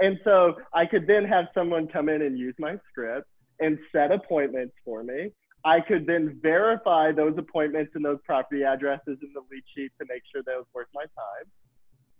And 0.00 0.18
so 0.24 0.54
I 0.72 0.86
could 0.86 1.06
then 1.06 1.24
have 1.24 1.46
someone 1.54 1.88
come 1.88 2.08
in 2.08 2.22
and 2.22 2.38
use 2.38 2.54
my 2.58 2.76
script 2.90 3.28
and 3.60 3.78
set 3.92 4.10
appointments 4.10 4.74
for 4.84 5.02
me. 5.02 5.30
I 5.64 5.80
could 5.80 6.06
then 6.06 6.38
verify 6.42 7.12
those 7.12 7.34
appointments 7.38 7.92
and 7.94 8.04
those 8.04 8.18
property 8.24 8.64
addresses 8.64 9.18
in 9.22 9.32
the 9.32 9.40
lead 9.50 9.62
sheet 9.74 9.92
to 10.00 10.06
make 10.08 10.22
sure 10.30 10.42
that 10.44 10.56
was 10.56 10.66
worth 10.74 10.88
my 10.94 11.02
time. 11.02 11.50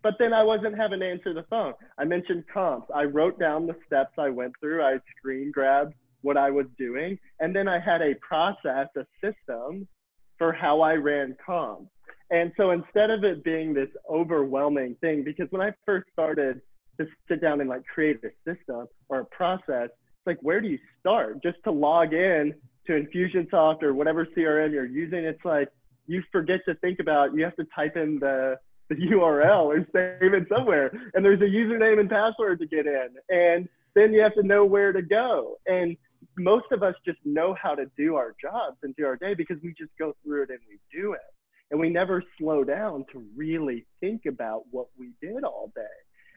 But 0.03 0.15
then 0.19 0.33
I 0.33 0.43
wasn't 0.43 0.77
having 0.77 1.01
to 1.01 1.11
answer 1.11 1.35
the 1.35 1.45
phone. 1.51 1.75
I 1.99 2.05
mentioned 2.05 2.45
comps. 2.53 2.89
I 2.95 3.05
wrote 3.05 3.39
down 3.39 3.67
the 3.67 3.77
steps 3.87 4.13
I 4.19 4.31
went 4.31 4.53
through. 4.61 4.83
I 4.83 4.99
screen 5.17 5.51
grabbed 5.51 5.95
what 6.23 6.37
I 6.37 6.51
was 6.51 6.67
doing. 6.79 7.19
And 7.41 7.55
then 7.55 7.69
I 7.69 7.79
had 7.79 8.01
a 8.01 8.15
process, 8.17 8.89
a 8.97 9.05
system 9.23 9.87
for 10.39 10.53
how 10.53 10.81
I 10.81 10.95
ran 10.95 11.37
comps. 11.45 11.91
And 12.31 12.53
so 12.57 12.71
instead 12.71 13.11
of 13.11 13.25
it 13.25 13.45
being 13.45 13.75
this 13.75 13.89
overwhelming 14.11 14.97
thing, 15.01 15.23
because 15.23 15.47
when 15.51 15.63
I 15.63 15.73
first 15.85 16.07
started 16.13 16.61
to 16.99 17.07
sit 17.29 17.41
down 17.41 17.61
and 17.61 17.69
like 17.69 17.85
create 17.87 18.21
a 18.25 18.31
system 18.49 18.87
or 19.09 19.21
a 19.21 19.25
process, 19.27 19.89
it's 19.91 20.27
like, 20.27 20.39
where 20.43 20.61
do 20.61 20.69
you 20.69 20.79
start? 21.01 21.43
Just 21.43 21.59
to 21.65 21.71
log 21.71 22.13
in 22.13 22.55
to 22.87 22.93
Infusionsoft 22.93 23.83
or 23.83 23.95
whatever 23.95 24.27
CRM 24.37 24.73
you're 24.73 24.87
using, 24.87 25.25
it's 25.25 25.45
like 25.45 25.69
you 26.07 26.23
forget 26.31 26.61
to 26.67 26.75
think 26.77 27.01
about 27.01 27.35
you 27.35 27.45
have 27.45 27.57
to 27.57 27.67
type 27.75 27.97
in 27.97 28.19
the 28.21 28.59
the 28.91 28.97
URL 28.97 29.65
or 29.65 29.79
save 29.93 30.35
it 30.35 30.47
somewhere, 30.49 30.93
and 31.15 31.25
there's 31.25 31.41
a 31.41 31.45
username 31.45 32.01
and 32.01 32.11
password 32.11 32.59
to 32.61 32.67
get 32.67 32.87
in, 32.87 33.09
and 33.31 33.69
then 33.95 34.13
you 34.13 34.21
have 34.21 34.35
to 34.35 34.43
know 34.43 34.65
where 34.65 34.93
to 34.93 35.01
go. 35.01 35.57
And 35.67 35.97
most 36.37 36.67
of 36.73 36.83
us 36.83 36.95
just 37.05 37.19
know 37.25 37.57
how 37.61 37.75
to 37.75 37.87
do 37.97 38.17
our 38.17 38.35
jobs 38.41 38.77
and 38.83 38.95
do 38.97 39.07
our 39.07 39.17
day 39.17 39.35
because 39.35 39.57
we 39.63 39.75
just 39.79 39.93
go 39.99 40.15
through 40.23 40.43
it 40.45 40.51
and 40.51 40.59
we 40.69 40.79
do 40.93 41.15
it, 41.15 41.21
and 41.71 41.81
we 41.81 41.89
never 41.89 42.23
slow 42.39 42.65
down 42.65 43.07
to 43.13 43.25
really 43.35 43.87
think 44.01 44.27
about 44.27 44.65
what 44.71 44.89
we 44.99 45.13
did 45.23 45.45
all 45.45 45.73
day. 45.75 45.83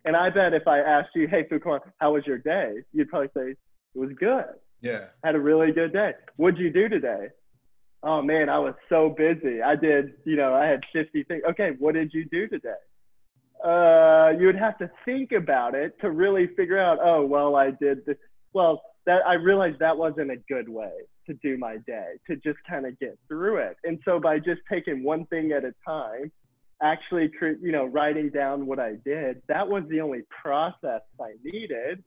And 0.08 0.16
I 0.16 0.30
bet 0.30 0.54
if 0.54 0.66
I 0.68 0.80
asked 0.80 1.10
you, 1.16 1.28
hey, 1.28 1.44
Fuquan, 1.52 1.82
how 1.98 2.14
was 2.14 2.26
your 2.26 2.38
day? 2.38 2.78
You'd 2.94 3.10
probably 3.10 3.28
say, 3.36 3.52
it 3.52 4.00
was 4.00 4.12
good. 4.18 4.46
Yeah. 4.80 5.08
Had 5.22 5.36
a 5.36 5.40
really 5.40 5.74
good 5.74 5.92
day. 5.92 6.14
What'd 6.38 6.58
you 6.58 6.72
do 6.72 6.88
today? 6.88 7.28
Oh 8.04 8.22
man, 8.22 8.48
I 8.48 8.58
was 8.58 8.74
so 8.88 9.10
busy. 9.10 9.62
I 9.62 9.76
did, 9.76 10.14
you 10.24 10.38
know, 10.38 10.54
I 10.54 10.66
had 10.66 10.80
50 10.94 11.24
things. 11.24 11.44
Okay, 11.50 11.72
what 11.78 11.96
did 11.96 12.12
you 12.14 12.26
do 12.32 12.48
today? 12.48 12.70
Uh, 13.62 14.32
you 14.40 14.46
would 14.46 14.56
have 14.56 14.78
to 14.78 14.90
think 15.04 15.34
about 15.34 15.76
it 15.76 16.00
to 16.00 16.10
really 16.10 16.48
figure 16.56 16.80
out, 16.80 17.00
oh, 17.04 17.26
well, 17.26 17.58
I 17.58 17.72
did 17.72 18.06
this. 18.06 18.16
Well, 18.54 18.82
that 19.08 19.26
I 19.28 19.34
realized 19.34 19.80
that 19.80 19.98
wasn't 19.98 20.32
a 20.32 20.38
good 20.48 20.70
way 20.70 20.92
to 21.26 21.34
do 21.44 21.58
my 21.58 21.78
day, 21.86 22.14
to 22.30 22.38
just 22.38 22.60
kind 22.70 22.86
of 22.86 22.98
get 23.00 23.18
through 23.28 23.58
it. 23.58 23.76
And 23.84 24.00
so 24.06 24.22
by 24.22 24.40
just 24.40 24.62
taking 24.72 25.04
one 25.04 25.26
thing 25.26 25.52
at 25.52 25.66
a 25.66 25.74
time, 25.86 26.32
actually, 26.82 27.32
you 27.42 27.72
know, 27.72 27.86
writing 27.86 28.30
down 28.30 28.66
what 28.66 28.80
I 28.80 28.96
did, 29.04 29.42
that 29.48 29.68
was 29.68 29.84
the 29.90 30.02
only 30.02 30.22
process 30.42 31.02
I 31.20 31.34
needed 31.44 32.04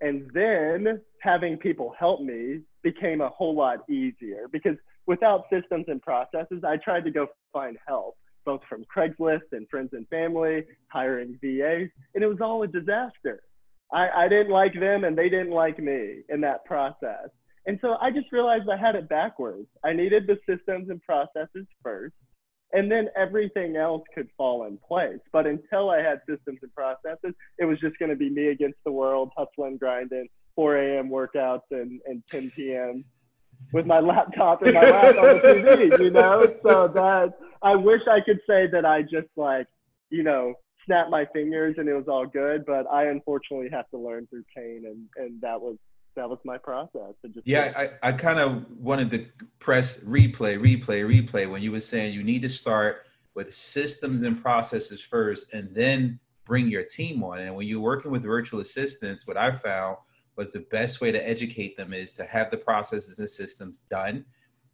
and 0.00 0.30
then 0.34 1.00
having 1.20 1.56
people 1.56 1.94
help 1.98 2.20
me 2.20 2.60
became 2.82 3.20
a 3.20 3.28
whole 3.28 3.54
lot 3.54 3.88
easier 3.88 4.48
because 4.52 4.76
without 5.06 5.44
systems 5.50 5.86
and 5.88 6.00
processes, 6.02 6.62
I 6.66 6.76
tried 6.76 7.04
to 7.04 7.10
go 7.10 7.28
find 7.52 7.78
help, 7.86 8.16
both 8.44 8.60
from 8.68 8.84
Craigslist 8.94 9.52
and 9.52 9.68
friends 9.68 9.90
and 9.92 10.06
family, 10.08 10.64
hiring 10.88 11.38
VAs, 11.42 11.88
and 12.14 12.22
it 12.24 12.26
was 12.26 12.40
all 12.40 12.62
a 12.62 12.66
disaster. 12.66 13.42
I, 13.92 14.08
I 14.24 14.28
didn't 14.28 14.52
like 14.52 14.74
them 14.78 15.04
and 15.04 15.16
they 15.16 15.28
didn't 15.28 15.52
like 15.52 15.78
me 15.78 16.22
in 16.28 16.40
that 16.42 16.64
process. 16.64 17.28
And 17.66 17.78
so 17.80 17.96
I 18.00 18.10
just 18.10 18.30
realized 18.32 18.68
I 18.68 18.76
had 18.76 18.96
it 18.96 19.08
backwards. 19.08 19.68
I 19.84 19.92
needed 19.94 20.26
the 20.26 20.38
systems 20.46 20.90
and 20.90 21.00
processes 21.00 21.66
first, 21.82 22.14
and 22.72 22.90
then 22.90 23.08
everything 23.16 23.76
else 23.76 24.02
could 24.14 24.28
fall 24.36 24.66
in 24.66 24.78
place. 24.86 25.20
But 25.32 25.46
until 25.46 25.90
I 25.90 25.98
had 25.98 26.20
systems 26.28 26.58
and 26.62 26.74
processes, 26.74 27.34
it 27.58 27.64
was 27.64 27.78
just 27.80 27.98
going 27.98 28.10
to 28.10 28.16
be 28.16 28.30
me 28.30 28.48
against 28.48 28.78
the 28.84 28.92
world, 28.92 29.30
hustling, 29.36 29.76
grinding, 29.76 30.28
4 30.56 30.76
a.m. 30.78 31.08
workouts 31.08 31.62
and, 31.70 32.00
and 32.06 32.22
10 32.30 32.50
p.m. 32.50 33.04
with 33.72 33.86
my 33.86 34.00
laptop 34.00 34.62
and 34.62 34.74
my 34.74 34.80
lap 34.80 35.16
on 35.16 35.36
the 35.36 35.40
TV, 35.40 35.98
you 36.00 36.10
know? 36.10 36.42
So 36.64 36.88
that 36.88 37.34
I 37.62 37.76
wish 37.76 38.00
I 38.10 38.20
could 38.20 38.40
say 38.48 38.66
that 38.72 38.84
I 38.84 39.02
just 39.02 39.28
like, 39.36 39.66
you 40.10 40.22
know, 40.22 40.54
snapped 40.86 41.10
my 41.10 41.26
fingers 41.32 41.76
and 41.78 41.88
it 41.88 41.94
was 41.94 42.08
all 42.08 42.26
good, 42.26 42.64
but 42.66 42.86
I 42.90 43.06
unfortunately 43.06 43.68
have 43.72 43.88
to 43.90 43.98
learn 43.98 44.26
through 44.26 44.44
pain 44.54 44.84
and, 44.86 45.08
and 45.16 45.40
that 45.40 45.60
was 45.60 45.76
that 46.16 46.28
was 46.28 46.38
my 46.44 46.58
process. 46.58 47.14
just 47.32 47.46
yeah, 47.46 47.72
I, 47.76 48.08
I 48.08 48.12
kind 48.12 48.38
of 48.38 48.64
wanted 48.78 49.10
to 49.12 49.26
press 49.58 50.00
replay, 50.00 50.58
replay, 50.58 51.04
replay 51.04 51.50
when 51.50 51.62
you 51.62 51.72
were 51.72 51.80
saying 51.80 52.14
you 52.14 52.22
need 52.22 52.42
to 52.42 52.48
start 52.48 53.06
with 53.34 53.52
systems 53.54 54.22
and 54.22 54.40
processes 54.40 55.00
first 55.00 55.52
and 55.52 55.74
then 55.74 56.18
bring 56.44 56.68
your 56.68 56.84
team 56.84 57.22
on. 57.22 57.40
And 57.40 57.54
when 57.54 57.66
you're 57.66 57.80
working 57.80 58.10
with 58.10 58.22
virtual 58.22 58.60
assistants, 58.60 59.26
what 59.26 59.36
I 59.36 59.50
found 59.52 59.96
was 60.36 60.52
the 60.52 60.60
best 60.70 61.00
way 61.00 61.12
to 61.12 61.28
educate 61.28 61.76
them 61.76 61.92
is 61.92 62.12
to 62.12 62.24
have 62.24 62.50
the 62.50 62.56
processes 62.56 63.18
and 63.18 63.28
systems 63.28 63.80
done 63.90 64.24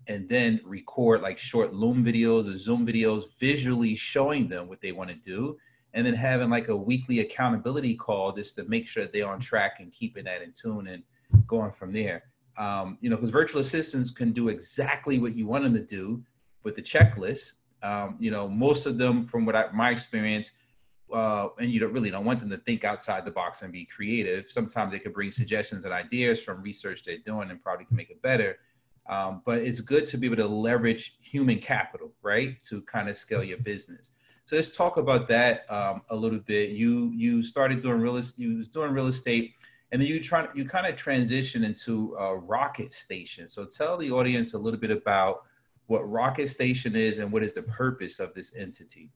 and 0.09 0.29
then 0.29 0.61
record 0.65 1.21
like 1.21 1.39
short 1.39 1.75
Loom 1.75 2.05
videos 2.05 2.53
or 2.53 2.57
Zoom 2.59 2.87
videos 2.87 3.39
visually 3.39 3.95
showing 3.95 4.49
them 4.49 4.69
what 4.69 4.81
they 4.81 4.93
want 4.93 5.11
to 5.11 5.17
do. 5.17 5.59
And 5.93 6.07
then 6.07 6.15
having 6.15 6.51
like 6.51 6.69
a 6.69 6.77
weekly 6.77 7.21
accountability 7.21 7.97
call 7.97 8.33
just 8.33 8.57
to 8.57 8.65
make 8.65 8.87
sure 8.87 9.07
they're 9.07 9.29
on 9.29 9.41
track 9.41 9.77
and 9.81 9.93
keeping 9.93 10.25
that 10.25 10.43
in 10.43 10.53
tune 10.53 10.87
and 10.87 11.03
going 11.47 11.71
from 11.71 11.93
there. 11.93 12.25
Um, 12.57 12.99
you 13.01 13.09
know, 13.09 13.17
because 13.17 13.31
virtual 13.31 13.61
assistants 13.61 14.11
can 14.11 14.33
do 14.33 14.49
exactly 14.49 15.19
what 15.19 15.35
you 15.35 15.47
want 15.47 15.65
them 15.65 15.75
to 15.75 15.81
do 15.81 16.23
with 16.63 16.77
the 16.77 16.83
checklist. 16.83 17.53
Um, 17.83 18.17
you 18.19 18.31
know, 18.31 18.49
most 18.49 18.87
of 18.87 18.99
them, 18.99 19.27
from 19.27 19.47
what 19.47 19.57
I, 19.57 19.67
my 19.73 19.91
experience, 19.91 20.53
uh, 21.13 21.49
and 21.59 21.71
you 21.71 21.81
don't 21.81 21.93
really 21.93 22.11
don't 22.11 22.25
want 22.25 22.41
them 22.41 22.51
to 22.51 22.59
think 22.59 22.85
outside 22.85 23.25
the 23.25 23.31
box 23.31 23.63
and 23.63 23.73
be 23.73 23.85
creative. 23.85 24.51
Sometimes 24.51 24.93
they 24.93 24.99
could 24.99 25.15
bring 25.15 25.31
suggestions 25.31 25.85
and 25.85 25.93
ideas 25.93 26.41
from 26.41 26.63
research 26.63 27.03
they're 27.03 27.19
doing 27.19 27.51
and 27.51 27.63
probably 27.63 27.85
can 27.85 27.97
make 27.97 28.11
it 28.11 28.23
better. 28.23 28.59
Um, 29.09 29.43
but 29.45 29.59
it's 29.59 29.81
good 29.81 30.07
to 30.07 30.19
be 30.19 30.27
able 30.27 30.37
to 30.37 30.47
leverage 30.47 31.17
human 31.21 31.59
capital, 31.59 32.13
right, 32.23 32.61
to 32.69 32.83
kind 32.83 33.09
of 33.09 33.17
scale 33.17 33.43
your 33.43 33.59
business. 33.59 34.13
So 34.47 34.57
let's 34.57 34.77
talk 34.77 34.97
about 34.99 35.27
that 35.29 35.71
um, 35.71 36.03
a 36.11 36.17
little 36.17 36.39
bit. 36.39 36.71
You 36.71 37.13
you 37.15 37.43
started 37.43 37.83
doing 37.83 38.01
real 38.01 38.17
estate. 38.17 38.43
You 38.43 38.59
was 38.59 38.69
doing 38.69 38.93
real 38.93 39.07
estate, 39.07 39.55
and 39.93 40.01
then 40.01 40.09
you 40.09 40.21
try 40.21 40.47
you 40.55 40.65
kind 40.65 40.87
of 40.87 40.97
transition 40.97 41.65
into 41.65 42.15
a 42.15 42.37
Rocket 42.37 42.93
Station. 42.93 43.49
So 43.49 43.65
tell 43.65 43.97
the 43.97 44.11
audience 44.11 44.55
a 44.55 44.59
little 44.59 44.81
bit 44.81 44.91
about 44.91 45.43
what 45.87 46.09
Rocket 46.09 46.49
Station 46.49 46.95
is 46.95 47.19
and 47.19 47.33
what 47.33 47.43
is 47.43 47.53
the 47.53 47.63
purpose 47.63 48.21
of 48.21 48.33
this 48.35 48.55
entity. 48.55 49.11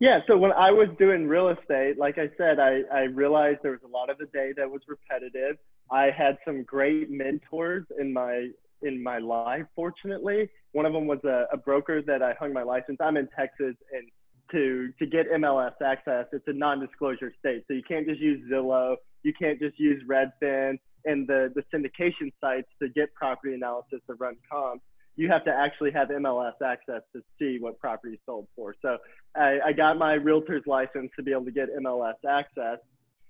Yeah, 0.00 0.20
so 0.26 0.36
when 0.36 0.52
I 0.52 0.72
was 0.72 0.88
doing 0.98 1.28
real 1.28 1.48
estate, 1.50 1.98
like 1.98 2.18
I 2.18 2.28
said, 2.36 2.58
I, 2.58 2.80
I 2.92 3.02
realized 3.02 3.60
there 3.62 3.70
was 3.70 3.80
a 3.84 3.88
lot 3.88 4.10
of 4.10 4.18
the 4.18 4.26
day 4.26 4.52
that 4.56 4.68
was 4.68 4.82
repetitive. 4.88 5.56
I 5.90 6.10
had 6.10 6.36
some 6.44 6.64
great 6.64 7.10
mentors 7.10 7.86
in 8.00 8.12
my 8.12 8.48
in 8.82 9.02
my 9.02 9.18
life, 9.18 9.64
fortunately. 9.74 10.50
One 10.72 10.84
of 10.84 10.92
them 10.92 11.06
was 11.06 11.20
a, 11.24 11.46
a 11.52 11.56
broker 11.56 12.02
that 12.02 12.22
I 12.22 12.34
hung 12.38 12.52
my 12.52 12.64
license. 12.64 12.98
I'm 13.00 13.16
in 13.16 13.28
Texas 13.36 13.76
and 13.92 14.10
to 14.50 14.92
to 14.98 15.06
get 15.06 15.30
MLS 15.32 15.74
access, 15.84 16.26
it's 16.32 16.46
a 16.46 16.52
non-disclosure 16.52 17.32
state. 17.38 17.64
So 17.68 17.74
you 17.74 17.82
can't 17.86 18.06
just 18.06 18.20
use 18.20 18.40
Zillow, 18.50 18.96
you 19.24 19.32
can't 19.32 19.58
just 19.58 19.78
use 19.78 20.02
Redfin 20.08 20.78
and 21.04 21.26
the, 21.26 21.52
the 21.54 21.62
syndication 21.74 22.32
sites 22.40 22.68
to 22.80 22.88
get 22.88 23.12
property 23.14 23.54
analysis 23.54 24.00
to 24.06 24.14
run 24.14 24.36
comps 24.50 24.84
you 25.16 25.28
have 25.30 25.44
to 25.44 25.50
actually 25.50 25.92
have 25.92 26.08
MLS 26.08 26.54
access 26.64 27.02
to 27.14 27.22
see 27.38 27.58
what 27.60 27.78
property 27.78 28.18
sold 28.26 28.48
for. 28.56 28.74
So 28.82 28.98
I, 29.36 29.58
I 29.66 29.72
got 29.72 29.96
my 29.96 30.14
realtor's 30.14 30.64
license 30.66 31.10
to 31.16 31.22
be 31.22 31.32
able 31.32 31.44
to 31.44 31.52
get 31.52 31.68
MLS 31.82 32.14
access, 32.28 32.78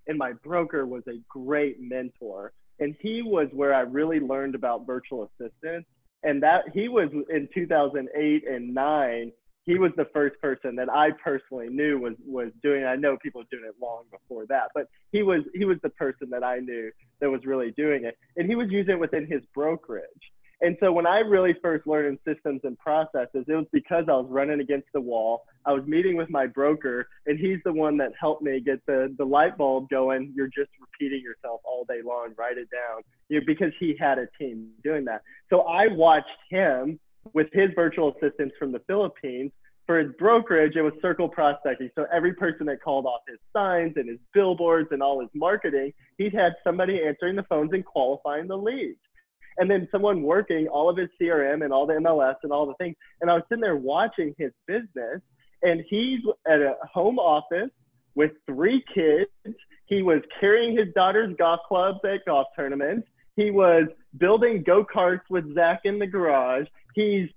and 0.07 0.19
my 0.19 0.33
broker 0.43 0.87
was 0.87 1.03
a 1.09 1.21
great 1.29 1.77
mentor. 1.81 2.53
And 2.81 2.97
he 3.01 3.23
was 3.23 3.49
where 3.53 3.75
I 3.75 3.81
really 3.81 4.19
learned 4.19 4.55
about 4.55 4.87
virtual 4.87 5.31
assistants. 5.41 5.89
And 6.23 6.43
that 6.43 6.65
he 6.73 6.89
was 6.89 7.11
in 7.13 7.49
2008 7.55 8.45
and 8.49 8.75
nine. 8.75 9.31
He 9.65 9.79
was 9.79 9.93
the 9.97 10.07
first 10.13 10.41
person 10.41 10.77
that 10.77 10.91
I 10.91 11.11
personally 11.23 11.69
knew 11.69 11.99
was 11.99 12.15
was 12.27 12.51
doing. 12.63 12.85
I 12.85 12.97
know 12.97 13.17
people 13.23 13.41
were 13.41 13.57
doing 13.57 13.69
it 13.69 13.75
long 13.81 14.05
before 14.11 14.47
that, 14.49 14.69
but 14.75 14.89
he 15.13 15.23
was 15.23 15.43
he 15.55 15.65
was 15.65 15.79
the 15.83 15.91
person 15.91 16.29
that 16.31 16.45
I 16.45 16.59
knew 16.59 16.91
that 17.21 17.31
was 17.31 17.45
really 17.45 17.71
doing 17.73 18.05
it, 18.05 18.17
and 18.37 18.49
he 18.49 18.55
was 18.55 18.69
using 18.71 18.95
it 18.95 19.01
within 19.01 19.27
his 19.27 19.43
brokerage. 19.55 20.33
And 20.61 20.77
so 20.81 20.93
when 20.93 21.07
I 21.07 21.19
really 21.19 21.55
first 21.61 21.87
learned 21.87 22.19
in 22.27 22.35
systems 22.35 22.61
and 22.65 22.79
processes, 22.79 23.45
it 23.47 23.53
was 23.53 23.67
because 23.73 24.05
I 24.09 24.13
was 24.13 24.27
running 24.31 24.61
against 24.61 24.87
the 24.95 25.01
wall. 25.01 25.43
I 25.67 25.73
was 25.73 25.85
meeting 25.87 26.17
with 26.17 26.31
my 26.31 26.47
broker, 26.47 27.07
and 27.27 27.39
he's 27.39 27.59
the 27.65 27.73
one 27.73 27.97
that 27.99 28.13
helped 28.19 28.43
me 28.43 28.61
get 28.61 28.85
the, 28.87 29.15
the 29.19 29.25
light 29.25 29.59
bulb 29.59 29.91
going. 29.91 30.33
You're 30.35 30.47
just 30.47 30.71
repeating 30.81 31.23
yourself 31.23 31.61
all 31.65 31.85
day 31.87 32.01
long. 32.05 32.35
Write 32.39 32.57
it 32.57 32.69
down. 32.71 33.03
You 33.29 33.41
know, 33.41 33.47
because 33.47 33.73
he 33.79 33.95
had 33.99 34.19
a 34.19 34.27
team 34.39 34.71
doing 34.83 35.05
that. 35.07 35.23
So 35.51 35.63
I 35.63 35.89
watched 35.89 36.29
him 36.51 36.99
with 37.33 37.49
his 37.53 37.71
virtual 37.75 38.15
assistants 38.15 38.55
from 38.59 38.73
the 38.73 38.81
Philippines. 38.87 39.53
For 39.87 39.99
his 39.99 40.13
brokerage, 40.19 40.77
it 40.77 40.83
was 40.83 40.95
circle 41.03 41.29
prospecting. 41.29 41.91
So 41.95 42.07
every 42.13 42.33
person 42.35 42.67
that 42.67 42.83
called 42.83 43.05
off 43.05 43.21
his 43.29 43.39
signs 43.53 43.95
and 43.97 44.09
his 44.09 44.19
billboards 44.33 44.89
and 44.93 45.03
all 45.03 45.21
his 45.21 45.29
marketing, 45.35 45.93
he'd 46.17 46.35
had 46.35 46.53
somebody 46.65 47.03
answering 47.05 47.37
the 47.37 47.43
phones 47.45 47.73
and 47.73 47.85
qualifying 47.85 48.47
the 48.47 48.57
leads 48.57 48.99
and 49.59 49.71
then 49.71 49.89
someone 49.91 50.23
working 50.23 50.67
all 50.69 50.91
of 50.91 50.97
his 50.97 51.09
CRM 51.21 51.65
and 51.65 51.73
all 51.73 51.87
the 51.87 51.95
MLS 51.95 52.37
and 52.43 52.53
all 52.53 52.67
the 52.67 52.75
things. 52.75 52.97
And 53.21 53.31
I 53.31 53.35
was 53.35 53.43
sitting 53.49 53.63
there 53.63 53.77
watching 53.77 54.35
his 54.39 54.53
business, 54.67 55.21
and 55.63 55.83
he's 55.89 56.21
at 56.47 56.61
a 56.61 56.75
home 56.93 57.19
office 57.19 57.71
with 58.15 58.33
three 58.47 58.83
kids. 58.95 59.31
He 59.87 60.03
was 60.03 60.23
carrying 60.41 60.77
his 60.77 60.93
daughter's 60.95 61.35
golf 61.37 61.61
clubs 61.69 62.01
at 62.05 62.25
golf 62.25 62.49
tournaments. 62.57 63.07
He 63.37 63.51
was 63.51 63.85
building 64.19 64.63
go 64.65 64.85
karts 64.85 65.21
with 65.31 65.55
Zach 65.55 65.81
in 65.85 65.99
the 65.99 66.07
garage. 66.07 66.67
He's 66.95 67.29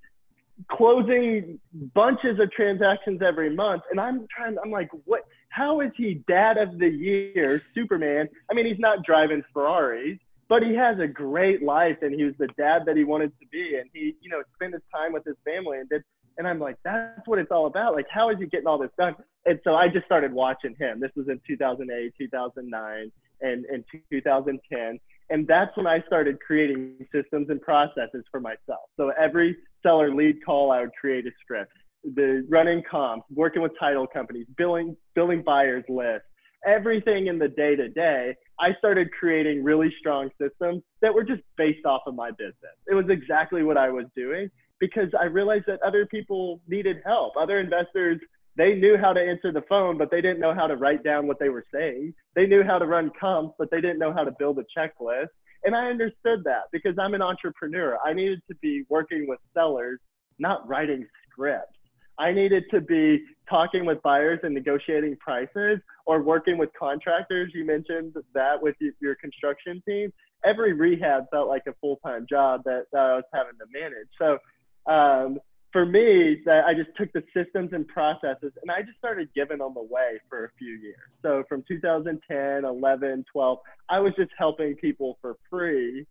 closing 0.71 1.59
bunches 1.93 2.39
of 2.39 2.51
transactions 2.51 3.21
every 3.21 3.55
month. 3.55 3.83
And 3.91 3.99
I'm 3.99 4.27
trying, 4.35 4.57
I'm 4.63 4.71
like, 4.71 4.89
what? 5.05 5.21
How 5.49 5.81
is 5.81 5.91
he 5.95 6.23
dad 6.27 6.57
of 6.57 6.77
the 6.77 6.87
year, 6.87 7.61
Superman? 7.73 8.27
I 8.51 8.53
mean, 8.53 8.65
he's 8.65 8.79
not 8.79 9.03
driving 9.03 9.43
Ferraris, 9.53 10.19
but 10.49 10.63
he 10.63 10.73
has 10.75 10.99
a 10.99 11.07
great 11.07 11.61
life 11.61 11.97
and 12.01 12.13
he 12.13 12.23
was 12.23 12.33
the 12.39 12.47
dad 12.57 12.83
that 12.85 12.95
he 12.95 13.03
wanted 13.03 13.31
to 13.39 13.47
be 13.51 13.77
and 13.79 13.89
he 13.93 14.15
you 14.21 14.29
know 14.29 14.41
spent 14.55 14.73
his 14.73 14.81
time 14.93 15.13
with 15.13 15.23
his 15.25 15.35
family 15.45 15.77
and 15.79 15.89
did 15.89 16.01
and 16.37 16.47
i'm 16.47 16.59
like 16.59 16.77
that's 16.83 17.27
what 17.27 17.39
it's 17.39 17.51
all 17.51 17.67
about 17.67 17.93
like 17.93 18.05
how 18.09 18.29
is 18.29 18.37
he 18.39 18.45
getting 18.45 18.67
all 18.67 18.77
this 18.77 18.91
done 18.97 19.15
and 19.45 19.59
so 19.63 19.75
i 19.75 19.87
just 19.87 20.05
started 20.05 20.31
watching 20.31 20.75
him 20.79 20.99
this 20.99 21.11
was 21.15 21.27
in 21.27 21.39
2008 21.47 22.13
2009 22.17 23.11
and 23.41 23.65
in 23.65 23.83
2010 24.11 24.99
and 25.29 25.47
that's 25.47 25.75
when 25.77 25.87
i 25.87 26.01
started 26.07 26.39
creating 26.39 26.95
systems 27.13 27.49
and 27.49 27.61
processes 27.61 28.23
for 28.31 28.39
myself 28.39 28.89
so 28.95 29.11
every 29.19 29.55
seller 29.83 30.13
lead 30.13 30.37
call 30.45 30.71
i 30.71 30.81
would 30.81 30.93
create 30.99 31.25
a 31.25 31.31
script 31.41 31.71
the 32.15 32.45
running 32.49 32.81
comps 32.89 33.25
working 33.33 33.61
with 33.61 33.71
title 33.79 34.07
companies 34.07 34.45
billing 34.57 34.95
billing 35.15 35.41
buyers 35.43 35.83
lists 35.89 36.27
everything 36.65 37.27
in 37.27 37.39
the 37.39 37.47
day 37.47 37.75
to 37.75 37.89
day, 37.89 38.35
I 38.59 38.69
started 38.77 39.09
creating 39.17 39.63
really 39.63 39.93
strong 39.99 40.29
systems 40.41 40.83
that 41.01 41.13
were 41.13 41.23
just 41.23 41.41
based 41.57 41.85
off 41.85 42.01
of 42.07 42.15
my 42.15 42.31
business. 42.31 42.75
It 42.87 42.95
was 42.95 43.05
exactly 43.09 43.63
what 43.63 43.77
I 43.77 43.89
was 43.89 44.05
doing 44.15 44.49
because 44.79 45.09
I 45.19 45.25
realized 45.25 45.65
that 45.67 45.81
other 45.81 46.05
people 46.05 46.61
needed 46.67 46.97
help. 47.05 47.33
Other 47.37 47.59
investors, 47.59 48.19
they 48.57 48.73
knew 48.73 48.97
how 48.99 49.13
to 49.13 49.21
answer 49.21 49.51
the 49.51 49.61
phone, 49.69 49.97
but 49.97 50.09
they 50.09 50.19
didn't 50.19 50.39
know 50.39 50.53
how 50.53 50.65
to 50.65 50.75
write 50.75 51.03
down 51.03 51.27
what 51.27 51.39
they 51.39 51.49
were 51.49 51.63
saying. 51.73 52.13
They 52.35 52.47
knew 52.47 52.63
how 52.63 52.79
to 52.79 52.87
run 52.87 53.11
comps, 53.19 53.55
but 53.59 53.69
they 53.69 53.79
didn't 53.79 53.99
know 53.99 54.11
how 54.11 54.23
to 54.23 54.31
build 54.39 54.57
a 54.57 54.63
checklist. 54.77 55.27
And 55.63 55.75
I 55.75 55.89
understood 55.89 56.43
that 56.45 56.63
because 56.71 56.95
I'm 56.99 57.13
an 57.13 57.21
entrepreneur. 57.21 57.97
I 58.03 58.13
needed 58.13 58.41
to 58.49 58.55
be 58.61 58.83
working 58.89 59.25
with 59.27 59.39
sellers, 59.53 59.99
not 60.39 60.67
writing 60.67 61.05
scripts. 61.29 61.77
I 62.19 62.31
needed 62.31 62.63
to 62.71 62.81
be 62.81 63.23
talking 63.47 63.85
with 63.85 64.01
buyers 64.01 64.39
and 64.41 64.53
negotiating 64.53 65.17
prices 65.17 65.79
or 66.07 66.23
working 66.23 66.57
with 66.57 66.69
contractors. 66.77 67.51
You 67.53 67.63
mentioned 67.63 68.15
that 68.33 68.61
with 68.61 68.75
your 68.99 69.15
construction 69.15 69.83
team. 69.87 70.11
Every 70.43 70.73
rehab 70.73 71.25
felt 71.31 71.47
like 71.47 71.63
a 71.67 71.73
full 71.79 71.97
time 71.97 72.25
job 72.27 72.61
that, 72.65 72.85
that, 72.91 72.99
I 72.99 73.15
was 73.15 73.23
having 73.33 73.53
to 73.59 73.65
manage. 73.71 74.07
So 74.17 74.91
um, 74.91 75.37
for 75.71 75.85
me, 75.85 76.41
that 76.45 76.65
I 76.65 76.73
just 76.73 76.89
took 76.97 77.11
the 77.13 77.23
systems 77.35 77.71
and 77.73 77.87
processes 77.87 78.53
and 78.61 78.71
I 78.71 78.81
just 78.81 78.97
started 78.97 79.29
giving 79.35 79.57
them 79.57 79.75
away 79.75 80.19
for 80.29 80.45
a 80.45 80.49
few 80.57 80.73
years. 80.73 81.09
So 81.21 81.43
from 81.49 81.63
2010, 81.67 82.65
11, 82.65 83.25
12, 83.31 83.59
I 83.89 83.99
was 83.99 84.13
just 84.17 84.31
helping 84.37 84.75
people 84.75 85.17
for 85.21 85.35
free 85.49 86.05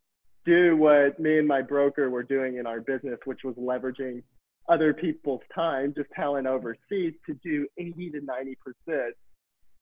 do 0.45 0.77
what 0.77 1.19
me 1.19 1.39
and 1.39 1.49
my 1.49 1.61
broker 1.61 2.09
were 2.09 2.23
doing 2.23 2.57
in 2.57 2.67
our 2.67 2.81
business, 2.81 3.19
which 3.25 3.41
was 3.45 3.55
leveraging 3.57 4.23
other 4.69 4.95
people's 4.95 5.43
time, 5.55 5.93
just 5.97 6.09
talent 6.15 6.47
overseas, 6.47 7.15
to 7.27 7.35
do 7.43 7.67
80 7.79 8.11
to 8.11 8.21
90 8.21 8.57
percent 8.57 9.15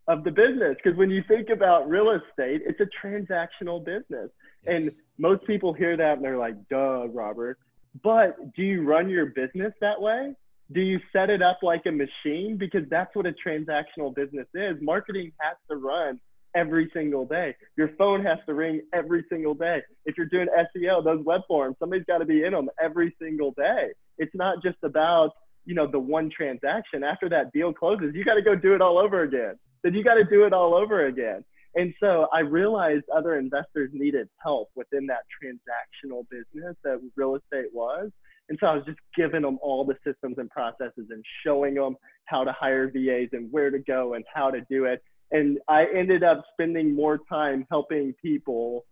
of 0.08 0.24
the 0.24 0.30
business. 0.30 0.76
Because 0.82 0.98
when 0.98 1.10
you 1.10 1.22
think 1.28 1.48
about 1.50 1.88
real 1.88 2.10
estate, 2.10 2.62
it's 2.66 2.80
a 2.80 3.06
transactional 3.06 3.84
business, 3.84 4.30
yes. 4.64 4.66
and 4.66 4.92
most 5.18 5.46
people 5.46 5.72
hear 5.72 5.96
that 5.96 6.16
and 6.16 6.24
they're 6.24 6.38
like, 6.38 6.56
"Duh, 6.68 7.08
Robert." 7.08 7.58
But 8.02 8.54
do 8.54 8.62
you 8.62 8.82
run 8.82 9.08
your 9.08 9.26
business 9.26 9.72
that 9.80 10.00
way? 10.00 10.34
Do 10.72 10.80
you 10.80 10.98
set 11.12 11.30
it 11.30 11.42
up 11.42 11.58
like 11.62 11.82
a 11.86 11.92
machine? 11.92 12.56
Because 12.58 12.82
that's 12.90 13.14
what 13.14 13.26
a 13.26 13.34
transactional 13.46 14.14
business 14.14 14.46
is. 14.54 14.76
Marketing 14.80 15.30
has 15.40 15.56
to 15.70 15.76
run 15.76 16.18
every 16.54 16.90
single 16.94 17.26
day. 17.26 17.54
Your 17.76 17.90
phone 17.98 18.24
has 18.24 18.38
to 18.46 18.54
ring 18.54 18.80
every 18.92 19.24
single 19.28 19.54
day. 19.54 19.82
If 20.06 20.16
you're 20.16 20.26
doing 20.26 20.46
SEO, 20.48 21.04
those 21.04 21.24
web 21.24 21.42
forms, 21.46 21.76
somebody's 21.78 22.06
got 22.06 22.18
to 22.18 22.24
be 22.24 22.44
in 22.44 22.52
them 22.52 22.70
every 22.82 23.14
single 23.20 23.52
day. 23.52 23.88
It's 24.18 24.34
not 24.34 24.62
just 24.62 24.78
about, 24.82 25.30
you 25.64 25.74
know, 25.74 25.86
the 25.90 25.98
one 25.98 26.30
transaction. 26.30 27.04
After 27.04 27.28
that 27.28 27.52
deal 27.52 27.72
closes, 27.72 28.14
you 28.14 28.24
got 28.24 28.34
to 28.34 28.42
go 28.42 28.54
do 28.54 28.74
it 28.74 28.80
all 28.80 28.98
over 28.98 29.22
again. 29.22 29.54
Then 29.82 29.94
you 29.94 30.02
got 30.02 30.14
to 30.14 30.24
do 30.24 30.44
it 30.44 30.52
all 30.52 30.74
over 30.74 31.06
again. 31.06 31.44
And 31.74 31.92
so 32.00 32.28
I 32.32 32.40
realized 32.40 33.04
other 33.14 33.38
investors 33.38 33.90
needed 33.92 34.28
help 34.42 34.70
within 34.74 35.06
that 35.06 35.22
transactional 35.42 36.26
business 36.30 36.76
that 36.84 37.00
real 37.16 37.36
estate 37.36 37.70
was. 37.72 38.10
And 38.48 38.58
so 38.60 38.66
I 38.66 38.74
was 38.74 38.84
just 38.84 38.98
giving 39.16 39.42
them 39.42 39.58
all 39.62 39.84
the 39.84 39.96
systems 40.06 40.36
and 40.38 40.50
processes 40.50 41.06
and 41.10 41.24
showing 41.44 41.74
them 41.74 41.96
how 42.26 42.44
to 42.44 42.52
hire 42.52 42.90
VAs 42.90 43.30
and 43.32 43.50
where 43.50 43.70
to 43.70 43.78
go 43.78 44.14
and 44.14 44.24
how 44.32 44.50
to 44.50 44.60
do 44.70 44.84
it 44.84 45.02
and 45.34 45.58
I 45.68 45.86
ended 45.94 46.22
up 46.22 46.44
spending 46.52 46.94
more 46.94 47.18
time 47.28 47.66
helping 47.70 48.14
people 48.22 48.84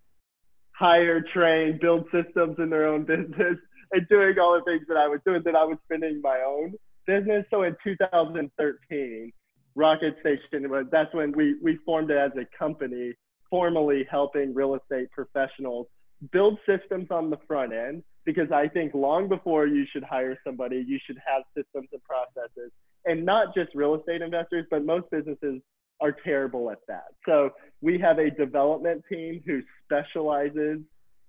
hire, 0.76 1.22
train, 1.32 1.78
build 1.80 2.06
systems 2.12 2.56
in 2.58 2.68
their 2.68 2.86
own 2.86 3.04
business, 3.06 3.58
and 3.92 4.08
doing 4.08 4.38
all 4.40 4.54
the 4.54 4.64
things 4.64 4.86
that 4.88 4.96
I 4.96 5.06
was 5.06 5.20
doing 5.24 5.42
than 5.44 5.54
I 5.54 5.64
was 5.64 5.78
spending 5.84 6.20
my 6.22 6.42
own 6.46 6.74
business. 7.06 7.44
So 7.50 7.62
in 7.62 7.76
2013, 7.84 9.32
Rocket 9.74 10.16
Station 10.20 10.68
that's 10.90 11.14
when 11.14 11.32
we 11.32 11.56
we 11.62 11.78
formed 11.84 12.10
it 12.10 12.16
as 12.16 12.32
a 12.36 12.46
company, 12.56 13.14
formally 13.50 14.06
helping 14.10 14.54
real 14.54 14.74
estate 14.74 15.10
professionals 15.10 15.86
build 16.30 16.58
systems 16.66 17.08
on 17.10 17.30
the 17.30 17.38
front 17.46 17.72
end. 17.72 18.02
Because 18.24 18.52
I 18.52 18.68
think 18.68 18.94
long 18.94 19.28
before 19.28 19.66
you 19.66 19.84
should 19.92 20.04
hire 20.04 20.38
somebody, 20.46 20.84
you 20.86 20.98
should 21.04 21.18
have 21.26 21.42
systems 21.56 21.88
and 21.92 22.00
processes, 22.04 22.70
and 23.04 23.24
not 23.24 23.52
just 23.52 23.70
real 23.74 23.96
estate 23.96 24.22
investors, 24.22 24.64
but 24.70 24.84
most 24.84 25.10
businesses 25.10 25.60
are 26.00 26.14
terrible 26.24 26.70
at 26.70 26.78
that. 26.86 27.08
So 27.26 27.50
we 27.80 27.98
have 27.98 28.18
a 28.18 28.30
development 28.30 29.02
team 29.10 29.40
who 29.44 29.62
specializes 29.84 30.80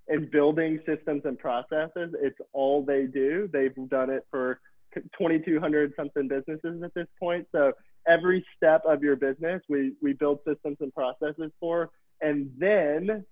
in 0.08 0.30
building 0.32 0.80
systems 0.86 1.22
and 1.26 1.38
processes. 1.38 2.14
It's 2.22 2.38
all 2.52 2.84
they 2.84 3.06
do. 3.06 3.50
They've 3.52 3.74
done 3.90 4.10
it 4.10 4.26
for 4.30 4.60
2,200 4.94 5.94
something 5.96 6.28
businesses 6.28 6.84
at 6.84 6.94
this 6.94 7.08
point. 7.20 7.48
So 7.52 7.74
every 8.08 8.46
step 8.56 8.84
of 8.86 9.04
your 9.04 9.16
business, 9.16 9.62
we, 9.70 9.94
we 10.02 10.14
build 10.14 10.40
systems 10.48 10.78
and 10.80 10.94
processes 10.94 11.52
for. 11.60 11.90
And 12.22 12.52
then 12.58 13.26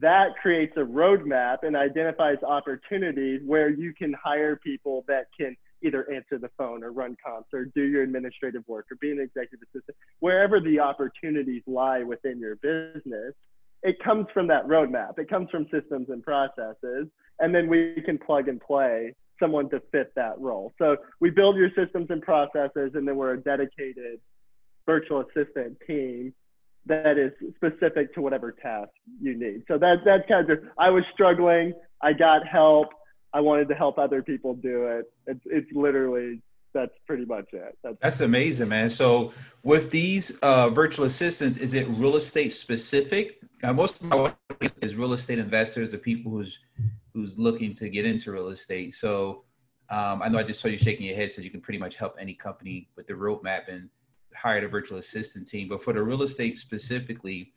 that 0.00 0.36
creates 0.40 0.74
a 0.76 0.80
roadmap 0.80 1.58
and 1.62 1.76
identifies 1.76 2.38
opportunities 2.46 3.40
where 3.44 3.68
you 3.68 3.92
can 3.92 4.14
hire 4.22 4.56
people 4.56 5.04
that 5.08 5.26
can– 5.38 5.56
either 5.82 6.10
answer 6.12 6.38
the 6.38 6.50
phone 6.58 6.84
or 6.84 6.92
run 6.92 7.16
comps 7.24 7.48
or 7.52 7.64
do 7.64 7.82
your 7.82 8.02
administrative 8.02 8.62
work 8.66 8.86
or 8.90 8.96
be 9.00 9.10
an 9.10 9.20
executive 9.20 9.60
assistant, 9.62 9.96
wherever 10.20 10.60
the 10.60 10.78
opportunities 10.78 11.62
lie 11.66 12.02
within 12.02 12.38
your 12.38 12.56
business, 12.56 13.34
it 13.82 13.96
comes 14.02 14.26
from 14.34 14.46
that 14.46 14.66
roadmap. 14.66 15.18
It 15.18 15.28
comes 15.28 15.48
from 15.50 15.66
systems 15.70 16.08
and 16.10 16.22
processes. 16.22 17.06
And 17.38 17.54
then 17.54 17.68
we 17.68 18.02
can 18.04 18.18
plug 18.18 18.48
and 18.48 18.60
play 18.60 19.14
someone 19.40 19.68
to 19.70 19.80
fit 19.90 20.12
that 20.14 20.38
role. 20.38 20.72
So 20.78 20.96
we 21.18 21.30
build 21.30 21.56
your 21.56 21.70
systems 21.74 22.08
and 22.10 22.22
processes, 22.22 22.92
and 22.94 23.08
then 23.08 23.16
we're 23.16 23.34
a 23.34 23.40
dedicated 23.40 24.20
virtual 24.86 25.20
assistant 25.20 25.78
team 25.86 26.32
that 26.86 27.18
is 27.18 27.32
specific 27.56 28.14
to 28.14 28.20
whatever 28.22 28.52
task 28.52 28.90
you 29.20 29.38
need. 29.38 29.64
So 29.68 29.78
that, 29.78 29.96
that's 30.04 30.26
kind 30.28 30.48
of, 30.48 30.60
I 30.78 30.90
was 30.90 31.04
struggling. 31.12 31.74
I 32.00 32.12
got 32.12 32.46
help. 32.46 32.88
I 33.32 33.40
wanted 33.40 33.68
to 33.68 33.74
help 33.74 33.98
other 33.98 34.22
people 34.22 34.54
do 34.54 34.86
it. 34.86 35.12
It's 35.26 35.40
it's 35.46 35.70
literally 35.72 36.42
that's 36.72 36.92
pretty 37.06 37.24
much 37.24 37.46
it. 37.52 37.76
That's, 37.82 37.96
that's 38.00 38.20
amazing, 38.20 38.68
man. 38.68 38.88
So 38.90 39.32
with 39.62 39.90
these 39.90 40.38
uh, 40.38 40.68
virtual 40.70 41.04
assistants, 41.04 41.56
is 41.56 41.74
it 41.74 41.86
real 41.88 42.16
estate 42.16 42.52
specific? 42.52 43.40
Uh, 43.62 43.72
most 43.72 44.00
of 44.00 44.08
my 44.08 44.16
work 44.16 44.36
is 44.80 44.96
real 44.96 45.12
estate 45.12 45.38
investors, 45.38 45.92
the 45.92 45.98
people 45.98 46.32
who's 46.32 46.58
who's 47.12 47.38
looking 47.38 47.74
to 47.74 47.88
get 47.88 48.04
into 48.06 48.32
real 48.32 48.48
estate. 48.48 48.94
So 48.94 49.44
um, 49.88 50.22
I 50.22 50.28
know 50.28 50.38
I 50.38 50.42
just 50.42 50.60
saw 50.60 50.68
you 50.68 50.78
shaking 50.78 51.06
your 51.06 51.16
head, 51.16 51.32
so 51.32 51.42
you 51.42 51.50
can 51.50 51.60
pretty 51.60 51.78
much 51.78 51.96
help 51.96 52.14
any 52.18 52.34
company 52.34 52.88
with 52.96 53.06
the 53.06 53.14
roadmap 53.14 53.68
and 53.68 53.88
hire 54.34 54.64
a 54.64 54.68
virtual 54.68 54.98
assistant 54.98 55.48
team. 55.48 55.68
But 55.68 55.82
for 55.82 55.92
the 55.92 56.02
real 56.02 56.22
estate 56.22 56.58
specifically, 56.58 57.52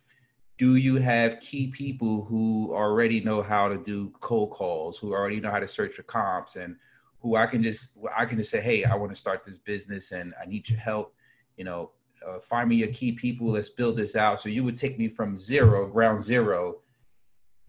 do 0.58 0.76
you 0.76 0.96
have 0.96 1.39
key 1.39 1.68
people 1.68 2.26
who 2.26 2.72
already 2.74 3.22
know 3.22 3.42
how 3.42 3.68
to 3.68 3.78
do 3.78 4.12
cold 4.20 4.52
calls, 4.52 4.98
who 4.98 5.13
already 5.13 5.39
know 5.39 5.52
how 5.52 5.60
to 5.60 5.68
search 5.68 5.96
for 5.96 6.04
comps, 6.04 6.56
and 6.56 6.76
who 7.24 7.36
I 7.36 7.48
can 7.48 7.63
just 7.63 7.98
I 8.16 8.26
can 8.26 8.38
just 8.38 8.52
say, 8.52 8.62
hey, 8.62 8.84
I 8.84 8.96
want 8.96 9.12
to 9.12 9.16
start 9.16 9.44
this 9.44 9.58
business 9.58 10.12
and 10.12 10.34
I 10.42 10.46
need 10.46 10.70
your 10.70 10.80
help. 10.80 11.16
You 11.58 11.63
know, 11.63 11.92
uh, 12.28 12.39
find 12.39 12.70
me 12.70 12.76
your 12.76 12.89
key 12.89 13.13
people. 13.13 13.48
Let's 13.48 13.70
build 13.70 13.98
this 13.98 14.16
out. 14.16 14.39
So 14.39 14.50
you 14.50 14.63
would 14.63 14.76
take 14.76 15.00
me 15.00 15.08
from 15.08 15.38
zero, 15.38 15.88
ground 15.88 16.22
zero, 16.22 16.82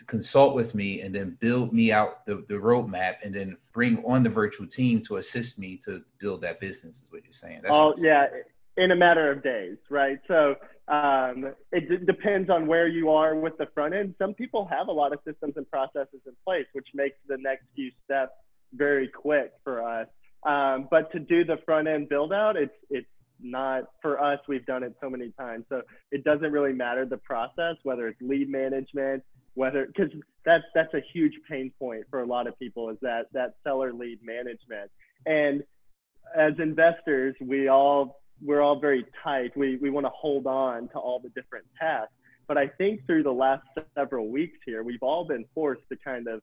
consult 0.06 0.54
with 0.54 0.74
me, 0.74 1.00
and 1.00 1.14
then 1.14 1.36
build 1.40 1.72
me 1.72 1.92
out 1.92 2.24
the, 2.26 2.44
the 2.48 2.54
roadmap, 2.54 3.16
and 3.22 3.34
then 3.34 3.56
bring 3.72 4.04
on 4.04 4.22
the 4.22 4.30
virtual 4.30 4.66
team 4.66 5.00
to 5.02 5.16
assist 5.16 5.58
me 5.58 5.76
to 5.84 6.02
build 6.18 6.40
that 6.42 6.60
business. 6.60 7.02
Is 7.02 7.06
what 7.10 7.24
you're 7.24 7.32
saying? 7.32 7.60
That's 7.62 7.76
oh 7.76 7.94
yeah, 7.98 8.26
in 8.76 8.90
a 8.90 8.96
matter 8.96 9.30
of 9.30 9.42
days, 9.42 9.76
right? 9.90 10.18
So 10.28 10.56
um, 10.88 11.54
it 11.72 11.88
d- 11.88 12.04
depends 12.04 12.50
on 12.50 12.66
where 12.66 12.88
you 12.88 13.10
are 13.10 13.34
with 13.34 13.56
the 13.58 13.66
front 13.74 13.94
end. 13.94 14.14
Some 14.18 14.34
people 14.34 14.66
have 14.66 14.88
a 14.88 14.92
lot 14.92 15.12
of 15.12 15.20
systems 15.26 15.54
and 15.56 15.68
processes 15.70 16.20
in 16.26 16.32
place, 16.44 16.66
which 16.72 16.88
makes 16.94 17.16
the 17.28 17.38
next 17.38 17.64
few 17.74 17.90
steps 18.04 18.32
very 18.74 19.08
quick 19.08 19.52
for 19.62 19.82
us. 19.82 20.08
Um, 20.44 20.88
but 20.90 21.10
to 21.12 21.20
do 21.20 21.44
the 21.44 21.56
front 21.64 21.88
end 21.88 22.08
build 22.08 22.32
out, 22.32 22.56
it's 22.56 22.74
it's 22.90 23.06
not 23.40 23.84
for 24.02 24.22
us. 24.22 24.40
We've 24.46 24.66
done 24.66 24.82
it 24.82 24.94
so 25.00 25.08
many 25.08 25.30
times, 25.38 25.64
so 25.68 25.82
it 26.10 26.24
doesn't 26.24 26.52
really 26.52 26.72
matter 26.72 27.06
the 27.06 27.16
process, 27.18 27.76
whether 27.82 28.08
it's 28.08 28.20
lead 28.20 28.48
management, 28.50 29.22
whether 29.54 29.86
because 29.86 30.10
that's 30.44 30.64
that's 30.74 30.92
a 30.94 31.00
huge 31.12 31.34
pain 31.48 31.72
point 31.78 32.04
for 32.10 32.20
a 32.20 32.26
lot 32.26 32.46
of 32.46 32.58
people 32.58 32.90
is 32.90 32.96
that 33.02 33.26
that 33.32 33.54
seller 33.62 33.92
lead 33.92 34.18
management. 34.22 34.90
And 35.26 35.62
as 36.36 36.52
investors, 36.58 37.34
we 37.40 37.68
all 37.68 38.20
we're 38.42 38.60
all 38.60 38.78
very 38.78 39.06
tight. 39.22 39.56
We, 39.56 39.76
we 39.76 39.90
want 39.90 40.06
to 40.06 40.10
hold 40.10 40.46
on 40.46 40.88
to 40.88 40.98
all 40.98 41.20
the 41.20 41.30
different 41.30 41.66
tasks. 41.80 42.12
But 42.46 42.58
I 42.58 42.68
think 42.68 43.06
through 43.06 43.22
the 43.22 43.32
last 43.32 43.66
several 43.96 44.28
weeks 44.28 44.58
here, 44.66 44.82
we've 44.82 45.02
all 45.02 45.24
been 45.24 45.46
forced 45.54 45.82
to 45.90 45.96
kind 45.96 46.28
of 46.28 46.42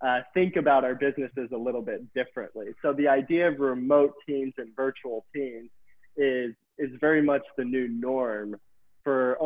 uh, 0.00 0.20
think 0.32 0.56
about 0.56 0.84
our 0.84 0.94
businesses 0.94 1.50
a 1.52 1.56
little 1.56 1.82
bit 1.82 2.02
differently. 2.14 2.66
So 2.82 2.92
the 2.92 3.08
idea 3.08 3.48
of 3.48 3.58
remote 3.58 4.14
teams 4.26 4.54
and 4.58 4.68
virtual 4.76 5.26
teams 5.34 5.70
is 6.16 6.54
is 6.78 6.90
very 7.00 7.22
much 7.22 7.42
the 7.58 7.64
new 7.64 7.88
norm 7.88 8.56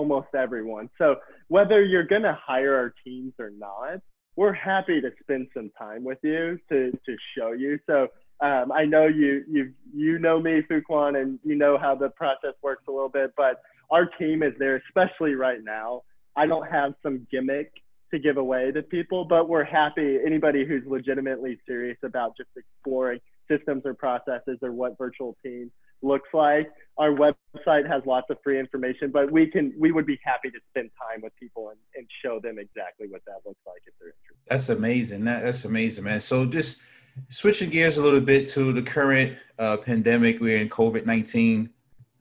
almost 0.04 0.34
everyone. 0.34 0.90
So 0.98 1.16
whether 1.48 1.82
you're 1.82 2.06
going 2.06 2.22
to 2.22 2.38
hire 2.46 2.74
our 2.74 2.94
teams 3.04 3.32
or 3.38 3.50
not, 3.56 4.00
we're 4.36 4.52
happy 4.52 5.00
to 5.00 5.10
spend 5.22 5.48
some 5.54 5.70
time 5.78 6.04
with 6.04 6.18
you 6.22 6.58
to 6.68 6.90
to 6.90 7.16
show 7.36 7.52
you. 7.52 7.78
So 7.86 8.08
um, 8.40 8.70
I 8.72 8.84
know 8.84 9.06
you 9.06 9.44
you 9.48 9.72
you 9.94 10.18
know 10.18 10.40
me, 10.40 10.62
Fuquan, 10.70 11.20
and 11.20 11.38
you 11.44 11.54
know 11.54 11.78
how 11.78 11.94
the 11.94 12.10
process 12.10 12.54
works 12.62 12.82
a 12.88 12.90
little 12.90 13.08
bit. 13.08 13.32
But 13.36 13.62
our 13.90 14.06
team 14.06 14.42
is 14.42 14.52
there, 14.58 14.82
especially 14.88 15.34
right 15.34 15.62
now. 15.62 16.02
I 16.36 16.46
don't 16.46 16.68
have 16.70 16.94
some 17.02 17.26
gimmick 17.30 17.70
to 18.12 18.18
give 18.18 18.36
away 18.36 18.72
to 18.72 18.82
people, 18.82 19.24
but 19.24 19.48
we're 19.48 19.64
happy. 19.64 20.18
Anybody 20.26 20.66
who's 20.66 20.82
legitimately 20.86 21.58
serious 21.66 21.98
about 22.02 22.36
just 22.36 22.50
exploring 22.56 23.20
systems 23.48 23.82
or 23.84 23.94
processes 23.94 24.58
or 24.62 24.72
what 24.72 24.98
virtual 24.98 25.36
team 25.44 25.70
looks 26.04 26.28
like. 26.32 26.70
Our 26.96 27.10
website 27.10 27.88
has 27.88 28.02
lots 28.06 28.30
of 28.30 28.36
free 28.44 28.60
information, 28.60 29.10
but 29.10 29.32
we 29.32 29.46
can 29.46 29.72
we 29.78 29.90
would 29.90 30.06
be 30.06 30.18
happy 30.22 30.50
to 30.50 30.58
spend 30.70 30.90
time 31.00 31.22
with 31.22 31.32
people 31.40 31.70
and, 31.70 31.78
and 31.96 32.06
show 32.22 32.38
them 32.38 32.58
exactly 32.58 33.08
what 33.08 33.22
that 33.26 33.40
looks 33.44 33.60
like 33.66 33.82
if 33.86 33.94
they're 33.98 34.08
interested. 34.08 34.48
That's 34.48 34.68
amazing. 34.68 35.24
That, 35.24 35.42
that's 35.42 35.64
amazing, 35.64 36.04
man. 36.04 36.20
So 36.20 36.46
just 36.46 36.82
Switching 37.28 37.70
gears 37.70 37.96
a 37.96 38.02
little 38.02 38.20
bit 38.20 38.46
to 38.48 38.72
the 38.72 38.82
current 38.82 39.36
uh, 39.58 39.76
pandemic, 39.76 40.40
we're 40.40 40.60
in 40.60 40.68
COVID 40.68 41.06
19 41.06 41.70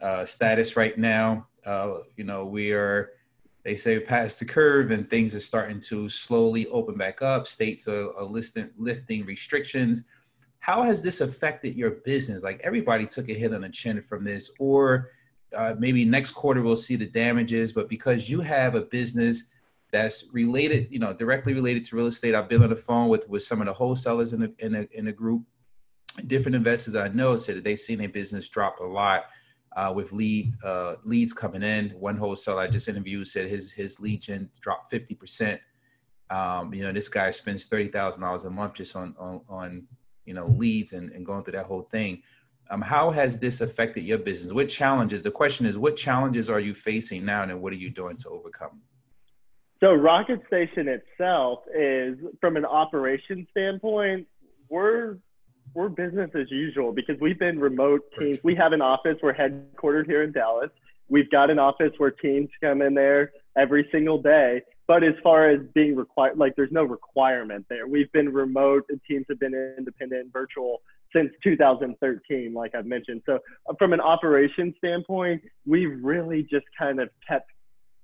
uh, 0.01 0.25
status 0.25 0.75
right 0.75 0.97
now. 0.97 1.47
Uh, 1.65 1.99
you 2.15 2.23
know, 2.23 2.45
we 2.45 2.71
are, 2.73 3.11
they 3.63 3.75
say, 3.75 3.99
past 3.99 4.39
the 4.39 4.45
curve 4.45 4.91
and 4.91 5.09
things 5.09 5.33
are 5.33 5.39
starting 5.39 5.79
to 5.79 6.09
slowly 6.09 6.67
open 6.67 6.95
back 6.95 7.21
up. 7.21 7.47
States 7.47 7.87
are, 7.87 8.15
are 8.15 8.23
listing, 8.23 8.69
lifting 8.77 9.25
restrictions. 9.25 10.03
How 10.63 10.81
has 10.83 11.03
this 11.03 11.19
affected 11.19 11.75
your 11.75 11.91
business? 11.91 12.41
Like 12.41 12.61
everybody 12.63 13.05
took 13.05 13.27
a 13.27 13.33
hit 13.33 13.53
on 13.53 13.63
the 13.63 13.69
chin 13.69 14.01
from 14.01 14.23
this, 14.23 14.49
or 14.59 15.11
uh, 15.53 15.75
maybe 15.77 16.05
next 16.05 16.31
quarter 16.31 16.61
we'll 16.61 16.77
see 16.77 16.95
the 16.95 17.05
damages, 17.05 17.73
but 17.73 17.89
because 17.89 18.29
you 18.29 18.39
have 18.39 18.75
a 18.75 18.83
business 18.83 19.51
that's 19.91 20.29
related, 20.31 20.87
you 20.89 20.99
know, 20.99 21.13
directly 21.13 21.53
related 21.53 21.83
to 21.83 21.97
real 21.97 22.07
estate. 22.07 22.33
I've 22.33 22.47
been 22.47 22.63
on 22.63 22.69
the 22.69 22.77
phone 22.77 23.09
with 23.09 23.27
with 23.27 23.43
some 23.43 23.59
of 23.59 23.67
the 23.67 23.73
wholesalers 23.73 24.31
in 24.31 24.39
the 24.39 24.53
in 24.59 24.75
a 24.75 24.87
in 24.93 25.07
a 25.07 25.11
group. 25.11 25.43
Different 26.27 26.55
investors 26.55 26.95
I 26.95 27.09
know 27.09 27.35
said 27.35 27.57
that 27.57 27.65
they've 27.65 27.77
seen 27.77 27.97
their 27.99 28.07
business 28.07 28.47
drop 28.47 28.79
a 28.79 28.85
lot 28.85 29.25
uh, 29.75 29.91
with 29.93 30.13
lead 30.13 30.53
uh, 30.63 30.95
leads 31.03 31.33
coming 31.33 31.63
in. 31.63 31.89
One 31.89 32.15
wholesaler 32.15 32.61
I 32.61 32.67
just 32.67 32.87
interviewed 32.87 33.27
said 33.27 33.49
his 33.49 33.73
his 33.73 33.99
lead 33.99 34.21
gen 34.21 34.49
dropped 34.61 34.89
fifty 34.89 35.13
percent. 35.13 35.59
Um, 36.29 36.73
you 36.73 36.83
know, 36.83 36.93
this 36.93 37.09
guy 37.09 37.31
spends 37.31 37.65
thirty 37.65 37.89
thousand 37.89 38.21
dollars 38.21 38.45
a 38.45 38.49
month 38.49 38.75
just 38.75 38.95
on 38.95 39.13
on, 39.19 39.41
on 39.49 39.87
you 40.25 40.33
know 40.33 40.47
leads 40.47 40.93
and, 40.93 41.11
and 41.11 41.25
going 41.25 41.43
through 41.43 41.53
that 41.53 41.65
whole 41.65 41.83
thing. 41.83 42.21
Um, 42.69 42.81
how 42.81 43.11
has 43.11 43.39
this 43.39 43.61
affected 43.61 44.03
your 44.03 44.17
business? 44.17 44.53
What 44.53 44.69
challenges? 44.69 45.21
The 45.21 45.31
question 45.31 45.65
is, 45.65 45.77
what 45.77 45.97
challenges 45.97 46.49
are 46.49 46.59
you 46.59 46.73
facing 46.73 47.25
now, 47.25 47.43
and 47.43 47.61
what 47.61 47.73
are 47.73 47.77
you 47.77 47.89
doing 47.89 48.17
to 48.17 48.29
overcome? 48.29 48.81
So, 49.79 49.93
Rocket 49.93 50.41
Station 50.47 50.87
itself 50.87 51.59
is, 51.75 52.17
from 52.39 52.55
an 52.55 52.65
operation 52.65 53.45
standpoint, 53.51 54.27
we're 54.69 55.17
we're 55.73 55.89
business 55.89 56.29
as 56.35 56.49
usual 56.51 56.93
because 56.93 57.19
we've 57.19 57.39
been 57.39 57.59
remote 57.59 58.01
teams. 58.17 58.39
We 58.43 58.55
have 58.55 58.73
an 58.73 58.81
office. 58.81 59.17
We're 59.21 59.33
headquartered 59.33 60.05
here 60.05 60.23
in 60.23 60.31
Dallas. 60.31 60.69
We've 61.09 61.29
got 61.31 61.49
an 61.49 61.59
office 61.59 61.91
where 61.97 62.11
teams 62.11 62.49
come 62.61 62.81
in 62.81 62.93
there 62.93 63.31
every 63.57 63.87
single 63.91 64.21
day. 64.21 64.61
But 64.87 65.03
as 65.03 65.13
far 65.23 65.49
as 65.49 65.61
being 65.73 65.95
required, 65.95 66.37
like 66.37 66.55
there's 66.55 66.71
no 66.71 66.83
requirement 66.83 67.65
there. 67.69 67.87
We've 67.87 68.11
been 68.11 68.29
remote 68.29 68.83
and 68.89 68.99
teams 69.07 69.25
have 69.29 69.39
been 69.39 69.53
independent 69.77 70.33
virtual 70.33 70.81
since 71.15 71.31
2013, 71.43 72.53
like 72.53 72.75
I've 72.75 72.85
mentioned. 72.85 73.21
So 73.25 73.39
uh, 73.69 73.73
from 73.77 73.93
an 73.93 74.01
operation 74.01 74.73
standpoint, 74.77 75.41
we've 75.65 76.03
really 76.03 76.43
just 76.43 76.65
kind 76.77 76.99
of 76.99 77.09
kept 77.27 77.49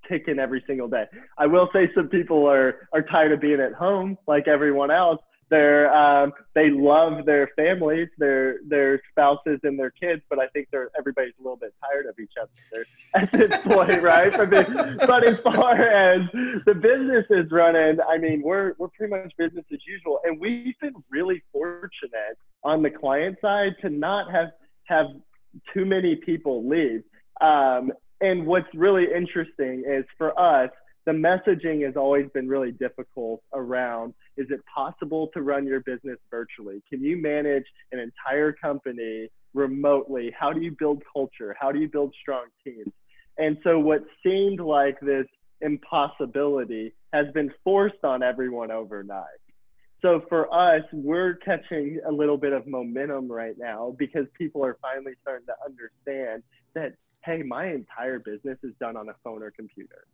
ticking 0.07 0.39
every 0.39 0.63
single 0.67 0.87
day. 0.87 1.05
I 1.37 1.45
will 1.47 1.69
say 1.73 1.89
some 1.95 2.07
people 2.07 2.47
are 2.47 2.87
are 2.93 3.01
tired 3.03 3.31
of 3.31 3.41
being 3.41 3.59
at 3.59 3.73
home 3.73 4.17
like 4.27 4.47
everyone 4.47 4.91
else, 4.91 5.19
they're 5.49 5.93
um, 5.93 6.33
they 6.53 6.69
love 6.69 7.25
their 7.25 7.49
families, 7.55 8.07
their 8.17 8.59
their 8.67 9.01
spouses 9.11 9.59
and 9.63 9.77
their 9.79 9.91
kids, 9.91 10.21
but 10.29 10.39
I 10.39 10.47
think 10.47 10.67
they're 10.71 10.89
everybody's 10.97 11.33
a 11.39 11.43
little 11.43 11.57
bit 11.57 11.73
tired 11.81 12.05
of 12.05 12.17
each 12.19 12.33
other 12.39 12.85
at 13.15 13.31
this 13.31 13.61
point, 13.63 14.01
right? 14.01 14.31
But 14.31 15.25
as 15.25 15.37
far 15.43 15.75
as 15.81 16.21
the 16.65 16.73
business 16.73 17.25
is 17.29 17.51
running, 17.51 17.99
I 18.07 18.17
mean, 18.17 18.41
we're 18.43 18.73
we're 18.77 18.89
pretty 18.89 19.11
much 19.11 19.33
business 19.37 19.65
as 19.71 19.79
usual, 19.87 20.19
and 20.23 20.39
we've 20.39 20.79
been 20.79 20.95
really 21.09 21.43
fortunate 21.51 22.37
on 22.63 22.83
the 22.83 22.91
client 22.91 23.37
side 23.41 23.75
to 23.81 23.89
not 23.89 24.31
have 24.31 24.49
have 24.85 25.07
too 25.73 25.85
many 25.85 26.15
people 26.15 26.67
leave. 26.67 27.03
Um, 27.41 27.91
and 28.21 28.45
what's 28.45 28.67
really 28.73 29.05
interesting 29.15 29.83
is 29.87 30.03
for 30.17 30.37
us 30.39 30.69
the 31.05 31.11
messaging 31.11 31.85
has 31.85 31.95
always 31.95 32.29
been 32.33 32.47
really 32.47 32.71
difficult 32.71 33.41
around 33.53 34.13
is 34.37 34.47
it 34.49 34.59
possible 34.73 35.29
to 35.33 35.41
run 35.41 35.65
your 35.65 35.81
business 35.81 36.17
virtually? 36.29 36.81
Can 36.89 37.03
you 37.03 37.17
manage 37.17 37.65
an 37.91 37.99
entire 37.99 38.53
company 38.53 39.29
remotely? 39.53 40.33
How 40.37 40.53
do 40.53 40.61
you 40.61 40.75
build 40.77 41.03
culture? 41.11 41.55
How 41.59 41.71
do 41.71 41.79
you 41.79 41.89
build 41.89 42.13
strong 42.21 42.45
teams? 42.63 42.91
And 43.37 43.57
so, 43.63 43.79
what 43.79 44.03
seemed 44.23 44.59
like 44.59 44.99
this 45.01 45.25
impossibility 45.61 46.93
has 47.13 47.25
been 47.33 47.51
forced 47.63 48.03
on 48.03 48.23
everyone 48.23 48.71
overnight. 48.71 49.25
So, 50.01 50.21
for 50.29 50.53
us, 50.53 50.83
we're 50.93 51.35
catching 51.35 51.99
a 52.07 52.11
little 52.11 52.37
bit 52.37 52.53
of 52.53 52.67
momentum 52.67 53.31
right 53.31 53.55
now 53.57 53.95
because 53.97 54.25
people 54.37 54.63
are 54.63 54.77
finally 54.81 55.13
starting 55.21 55.47
to 55.47 55.55
understand 55.65 56.43
that, 56.75 56.93
hey, 57.25 57.43
my 57.43 57.67
entire 57.67 58.19
business 58.19 58.57
is 58.63 58.73
done 58.79 58.95
on 58.95 59.09
a 59.09 59.15
phone 59.23 59.41
or 59.41 59.51
computer 59.51 60.05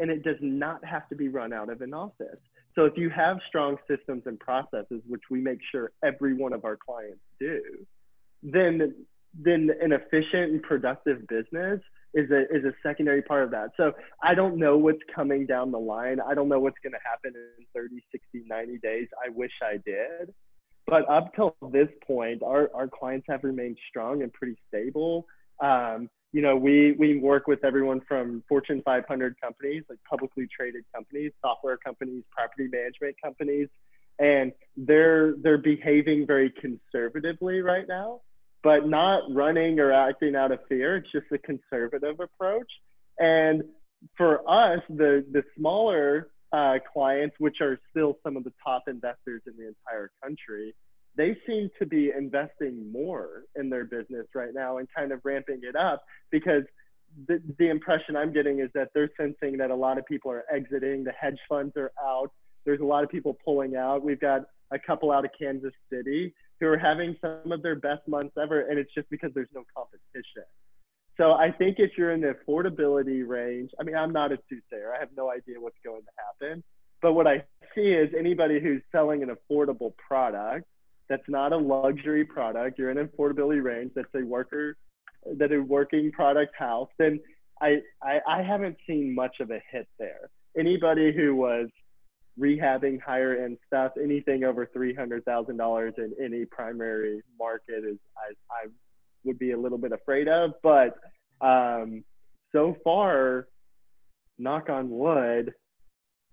and 0.00 0.10
it 0.10 0.24
does 0.24 0.36
not 0.40 0.84
have 0.84 1.08
to 1.10 1.14
be 1.14 1.28
run 1.28 1.52
out 1.52 1.70
of 1.70 1.82
an 1.82 1.94
office. 1.94 2.40
So 2.74 2.84
if 2.84 2.94
you 2.96 3.10
have 3.10 3.38
strong 3.48 3.76
systems 3.88 4.22
and 4.26 4.38
processes, 4.38 5.02
which 5.06 5.22
we 5.30 5.40
make 5.40 5.58
sure 5.70 5.92
every 6.04 6.34
one 6.34 6.52
of 6.52 6.64
our 6.64 6.76
clients 6.76 7.20
do, 7.38 7.60
then 8.42 8.94
then 9.32 9.70
an 9.80 9.92
efficient 9.92 10.50
and 10.50 10.62
productive 10.62 11.26
business 11.28 11.80
is 12.14 12.30
a 12.30 12.42
is 12.54 12.64
a 12.64 12.72
secondary 12.82 13.22
part 13.22 13.44
of 13.44 13.50
that. 13.52 13.70
So 13.76 13.92
I 14.22 14.34
don't 14.34 14.56
know 14.56 14.76
what's 14.76 15.02
coming 15.14 15.46
down 15.46 15.70
the 15.70 15.78
line. 15.78 16.18
I 16.20 16.34
don't 16.34 16.48
know 16.48 16.58
what's 16.58 16.78
going 16.82 16.92
to 16.92 17.08
happen 17.08 17.32
in 17.36 17.66
30, 17.74 18.02
60, 18.10 18.44
90 18.48 18.78
days. 18.78 19.08
I 19.24 19.30
wish 19.30 19.52
I 19.62 19.74
did. 19.84 20.34
But 20.86 21.08
up 21.08 21.32
till 21.36 21.54
this 21.70 21.88
point, 22.04 22.42
our, 22.42 22.68
our 22.74 22.88
clients 22.88 23.26
have 23.28 23.44
remained 23.44 23.78
strong 23.88 24.22
and 24.22 24.32
pretty 24.32 24.56
stable. 24.66 25.26
Um, 25.62 26.08
you 26.32 26.42
know, 26.42 26.56
we 26.56 26.92
we 26.92 27.18
work 27.18 27.46
with 27.46 27.64
everyone 27.64 28.00
from 28.06 28.44
Fortune 28.48 28.82
500 28.84 29.36
companies, 29.40 29.82
like 29.88 29.98
publicly 30.08 30.46
traded 30.54 30.84
companies, 30.94 31.32
software 31.40 31.76
companies, 31.76 32.22
property 32.30 32.68
management 32.70 33.16
companies, 33.22 33.68
and 34.18 34.52
they're 34.76 35.34
they're 35.42 35.58
behaving 35.58 36.26
very 36.26 36.52
conservatively 36.60 37.60
right 37.60 37.86
now, 37.88 38.20
but 38.62 38.88
not 38.88 39.22
running 39.32 39.80
or 39.80 39.92
acting 39.92 40.36
out 40.36 40.52
of 40.52 40.60
fear. 40.68 40.96
It's 40.96 41.10
just 41.10 41.26
a 41.32 41.38
conservative 41.38 42.20
approach. 42.20 42.70
And 43.18 43.64
for 44.16 44.48
us, 44.48 44.80
the 44.88 45.24
the 45.32 45.42
smaller 45.58 46.28
uh, 46.52 46.78
clients, 46.92 47.36
which 47.38 47.56
are 47.60 47.78
still 47.90 48.18
some 48.22 48.36
of 48.36 48.44
the 48.44 48.52
top 48.64 48.84
investors 48.86 49.42
in 49.46 49.54
the 49.56 49.68
entire 49.68 50.10
country, 50.22 50.74
they 51.20 51.36
seem 51.46 51.68
to 51.78 51.84
be 51.84 52.10
investing 52.16 52.90
more 52.90 53.42
in 53.54 53.68
their 53.68 53.84
business 53.84 54.26
right 54.34 54.54
now 54.54 54.78
and 54.78 54.88
kind 54.96 55.12
of 55.12 55.20
ramping 55.22 55.60
it 55.62 55.76
up 55.76 56.02
because 56.30 56.62
the, 57.28 57.42
the 57.58 57.68
impression 57.68 58.16
I'm 58.16 58.32
getting 58.32 58.60
is 58.60 58.70
that 58.72 58.88
they're 58.94 59.10
sensing 59.18 59.58
that 59.58 59.70
a 59.70 59.74
lot 59.74 59.98
of 59.98 60.06
people 60.06 60.30
are 60.30 60.44
exiting, 60.50 61.04
the 61.04 61.12
hedge 61.12 61.38
funds 61.46 61.74
are 61.76 61.92
out, 62.02 62.30
there's 62.64 62.80
a 62.80 62.84
lot 62.84 63.04
of 63.04 63.10
people 63.10 63.36
pulling 63.44 63.76
out. 63.76 64.02
We've 64.02 64.20
got 64.20 64.42
a 64.70 64.78
couple 64.78 65.12
out 65.12 65.26
of 65.26 65.30
Kansas 65.38 65.74
City 65.92 66.32
who 66.58 66.68
are 66.68 66.78
having 66.78 67.14
some 67.20 67.52
of 67.52 67.62
their 67.62 67.76
best 67.76 68.08
months 68.08 68.34
ever, 68.40 68.62
and 68.62 68.78
it's 68.78 68.92
just 68.94 69.10
because 69.10 69.30
there's 69.34 69.48
no 69.54 69.64
competition. 69.76 70.44
So 71.18 71.32
I 71.32 71.52
think 71.52 71.76
if 71.78 71.90
you're 71.98 72.12
in 72.12 72.22
the 72.22 72.34
affordability 72.34 73.28
range, 73.28 73.72
I 73.78 73.82
mean, 73.82 73.94
I'm 73.94 74.12
not 74.12 74.32
a 74.32 74.38
soothsayer. 74.48 74.94
I 74.96 75.00
have 75.00 75.10
no 75.14 75.30
idea 75.30 75.56
what's 75.58 75.76
going 75.84 76.00
to 76.00 76.46
happen. 76.48 76.64
But 77.02 77.12
what 77.12 77.26
I 77.26 77.44
see 77.74 77.92
is 77.92 78.08
anybody 78.18 78.58
who's 78.58 78.80
selling 78.90 79.22
an 79.22 79.28
affordable 79.30 79.92
product 79.96 80.66
that's 81.10 81.28
not 81.28 81.52
a 81.52 81.56
luxury 81.56 82.24
product, 82.24 82.78
you're 82.78 82.90
in 82.90 82.96
an 82.96 83.08
affordability 83.08 83.62
range, 83.62 83.90
that's 83.94 84.08
a 84.14 84.24
worker, 84.24 84.76
that 85.36 85.52
a 85.52 85.60
working 85.60 86.10
product 86.12 86.54
house, 86.56 86.88
then 86.98 87.20
I, 87.60 87.78
I, 88.02 88.20
I 88.26 88.42
haven't 88.42 88.76
seen 88.86 89.14
much 89.14 89.36
of 89.40 89.50
a 89.50 89.60
hit 89.70 89.86
there. 89.98 90.30
Anybody 90.56 91.12
who 91.14 91.34
was 91.34 91.68
rehabbing 92.38 93.00
higher 93.02 93.44
end 93.44 93.58
stuff, 93.66 93.92
anything 94.02 94.44
over 94.44 94.66
$300,000 94.66 95.98
in 95.98 96.14
any 96.24 96.44
primary 96.46 97.20
market 97.38 97.84
is, 97.84 97.98
I, 98.16 98.32
I 98.50 98.68
would 99.24 99.38
be 99.38 99.50
a 99.50 99.58
little 99.58 99.78
bit 99.78 99.92
afraid 99.92 100.28
of. 100.28 100.52
But 100.62 100.96
um, 101.40 102.04
so 102.52 102.76
far, 102.82 103.48
knock 104.38 104.70
on 104.70 104.88
wood, 104.90 105.52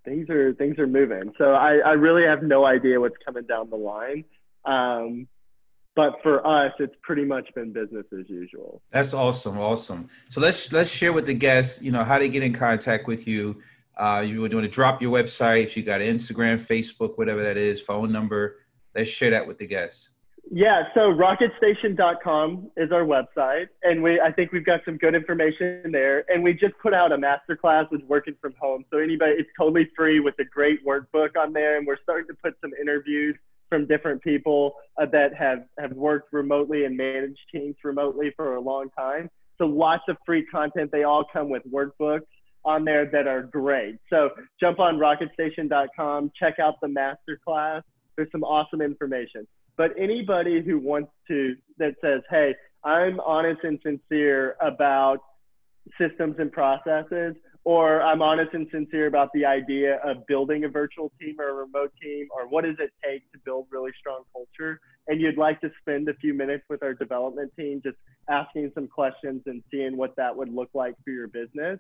things 0.06 0.30
are 0.30 0.54
things 0.54 0.80
are 0.80 0.88
moving. 0.88 1.34
So 1.38 1.52
I, 1.52 1.80
I 1.86 1.92
really 1.92 2.24
have 2.24 2.44
no 2.44 2.66
idea 2.66 3.00
what's 3.00 3.18
coming 3.26 3.46
down 3.46 3.70
the 3.70 3.76
line. 3.76 4.24
Um, 4.68 5.28
but 5.96 6.14
for 6.22 6.46
us, 6.46 6.72
it's 6.78 6.94
pretty 7.02 7.26
much 7.26 7.50
been 7.56 7.74
business 7.74 8.06
as 8.14 8.30
usual. 8.30 8.84
That's 8.92 9.16
awesome, 9.16 9.58
awesome. 9.58 10.10
So 10.30 10.40
let's 10.40 10.72
let's 10.72 10.92
share 10.92 11.12
with 11.12 11.26
the 11.26 11.34
guests, 11.34 11.82
you 11.82 11.92
know, 11.92 12.04
how 12.04 12.20
they 12.20 12.30
get 12.30 12.44
in 12.44 12.54
contact 12.54 13.08
with 13.08 13.28
you. 13.28 13.64
Uh, 13.98 14.24
you 14.26 14.42
would 14.42 14.54
want 14.54 14.64
to 14.64 14.70
drop 14.70 15.02
your 15.02 15.12
website, 15.12 15.64
if 15.64 15.76
you 15.76 15.82
got 15.82 16.02
Instagram, 16.02 16.58
Facebook, 16.62 17.18
whatever 17.18 17.42
that 17.42 17.58
is, 17.58 17.82
phone 17.82 18.12
number. 18.12 18.58
Let's 18.94 19.10
share 19.10 19.32
that 19.32 19.48
with 19.48 19.58
the 19.58 19.66
guests. 19.66 20.10
Yeah, 20.52 20.84
so 20.94 21.12
rocketstation.com 21.12 22.72
is 22.78 22.92
our 22.92 23.04
website, 23.04 23.68
and 23.82 24.04
we 24.04 24.22
I 24.22 24.32
think 24.32 24.52
we've 24.52 24.66
got 24.66 24.82
some 24.86 24.98
good 24.98 25.16
information 25.16 25.92
there. 25.92 26.26
And 26.30 26.44
we 26.44 26.54
just 26.54 26.76
put 26.80 26.94
out 26.94 27.12
a 27.12 27.18
masterclass 27.18 27.90
with 27.90 28.02
working 28.04 28.36
from 28.40 28.54
home, 28.62 28.86
so 28.92 29.00
anybody 29.00 29.34
it's 29.40 29.50
totally 29.58 29.90
free 29.96 30.20
with 30.20 30.36
a 30.40 30.46
great 30.46 30.86
workbook 30.86 31.36
on 31.36 31.54
there, 31.54 31.78
and 31.78 31.88
we're 31.88 31.98
starting 32.04 32.28
to 32.28 32.36
put 32.36 32.54
some 32.62 32.72
interviews 32.80 33.36
from 33.70 33.86
different 33.86 34.22
people 34.22 34.74
uh, 35.02 35.06
that 35.12 35.34
have, 35.36 35.60
have 35.80 35.92
worked 35.94 36.34
remotely 36.34 36.86
and 36.86 36.96
managed 36.96 37.40
teams 37.52 37.76
remotely 37.84 38.32
for 38.36 38.56
a 38.56 38.62
long 38.62 38.90
time. 38.98 39.30
So 39.58 39.66
lots 39.66 40.04
of 40.08 40.18
free 40.26 40.46
content. 40.46 40.92
They 40.92 41.04
all 41.04 41.26
come 41.32 41.50
with 41.50 41.64
workbooks 41.72 42.22
on 42.66 42.84
there 42.84 43.10
that 43.12 43.28
are 43.28 43.44
great. 43.44 43.98
So 44.10 44.30
jump 44.60 44.80
on 44.80 44.98
rocketstation.com, 44.98 46.32
check 46.38 46.60
out 46.60 46.76
the 46.82 46.88
masterclass. 46.88 47.82
There's 48.16 48.32
some 48.32 48.44
awesome 48.44 48.82
information. 48.82 49.48
But 49.78 49.92
anybody 49.98 50.62
who 50.62 50.80
wants 50.80 51.12
to, 51.28 51.56
that 51.78 51.96
says, 52.02 52.22
hey, 52.30 52.56
I'm 52.84 53.20
honest 53.20 53.62
and 53.64 53.80
sincere 53.84 54.56
about 54.62 55.20
systems 56.00 56.36
and 56.40 56.52
processes, 56.52 57.36
or 57.64 58.02
I'm 58.02 58.22
honest 58.22 58.54
and 58.54 58.68
sincere 58.72 59.08
about 59.08 59.30
the 59.34 59.46
idea 59.46 60.00
of 60.04 60.26
building 60.28 60.64
a 60.64 60.70
virtual 60.70 61.12
team 61.20 61.36
or 61.40 61.50
a 61.50 61.54
remote 61.54 61.92
team, 62.02 62.28
or 62.36 62.48
what 62.48 62.64
does 62.64 62.76
it 62.80 62.92
take 63.04 63.30
to 63.34 63.40
build 63.44 63.68
really 63.72 63.92
strong 64.00 64.24
culture, 64.32 64.80
and 65.08 65.20
you'd 65.20 65.38
like 65.38 65.60
to 65.62 65.72
spend 65.82 66.08
a 66.10 66.14
few 66.16 66.34
minutes 66.34 66.64
with 66.70 66.82
our 66.84 66.94
development 66.94 67.52
team 67.58 67.82
just 67.84 67.98
asking 68.30 68.72
some 68.74 68.88
questions 68.88 69.42
and 69.46 69.64
seeing 69.72 69.98
what 69.98 70.16
that 70.16 70.36
would 70.36 70.54
look 70.54 70.70
like 70.74 70.96
for 71.04 71.12
your 71.12 71.28
business, 71.28 71.80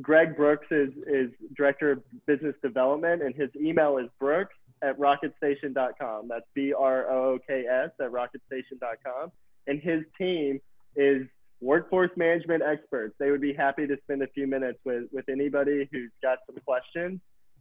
Greg 0.00 0.36
Brooks 0.36 0.66
is, 0.70 0.90
is 1.06 1.30
director 1.56 1.90
of 1.90 2.02
business 2.26 2.54
development, 2.62 3.22
and 3.22 3.34
his 3.34 3.50
email 3.60 3.98
is 3.98 4.06
brooks 4.20 4.54
at 4.82 4.98
rocketstation.com. 4.98 6.28
That's 6.28 6.44
B 6.54 6.72
R 6.72 7.10
O 7.10 7.34
O 7.34 7.38
K 7.46 7.64
S 7.66 7.90
at 8.00 8.10
rocketstation.com. 8.10 9.32
And 9.66 9.80
his 9.80 10.02
team 10.16 10.60
is 10.96 11.26
workforce 11.60 12.10
management 12.16 12.62
experts. 12.62 13.14
They 13.18 13.30
would 13.30 13.40
be 13.40 13.52
happy 13.52 13.86
to 13.86 13.96
spend 14.04 14.22
a 14.22 14.28
few 14.28 14.46
minutes 14.46 14.78
with, 14.84 15.04
with 15.12 15.28
anybody 15.28 15.88
who's 15.92 16.10
got 16.22 16.38
some 16.46 16.56
questions. 16.64 17.20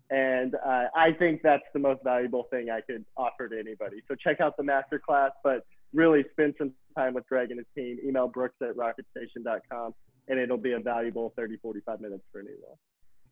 And 0.10 0.56
uh, 0.56 0.86
I 0.96 1.12
think 1.20 1.42
that's 1.44 1.64
the 1.74 1.80
most 1.80 2.02
valuable 2.04 2.48
thing 2.50 2.70
I 2.70 2.82
could 2.82 3.04
offer 3.18 3.50
to 3.50 3.60
anybody. 3.60 3.98
So 4.08 4.16
check 4.16 4.40
out 4.40 4.56
the 4.56 4.64
masterclass, 4.64 5.32
but 5.44 5.66
really 5.94 6.24
spend 6.32 6.56
some 6.58 6.74
time 6.98 7.14
with 7.14 7.28
Greg 7.28 7.52
and 7.52 7.60
his 7.60 7.68
team. 7.76 7.98
Email 8.06 8.28
brooks 8.28 8.56
at 8.62 8.76
rocketstation.com, 8.76 9.94
and 10.30 10.40
it'll 10.40 10.58
be 10.58 10.74
a 10.74 10.80
valuable 10.80 11.34
30, 11.36 11.58
45 11.58 12.00
minutes 12.00 12.24
for 12.32 12.40
anyone. 12.40 12.78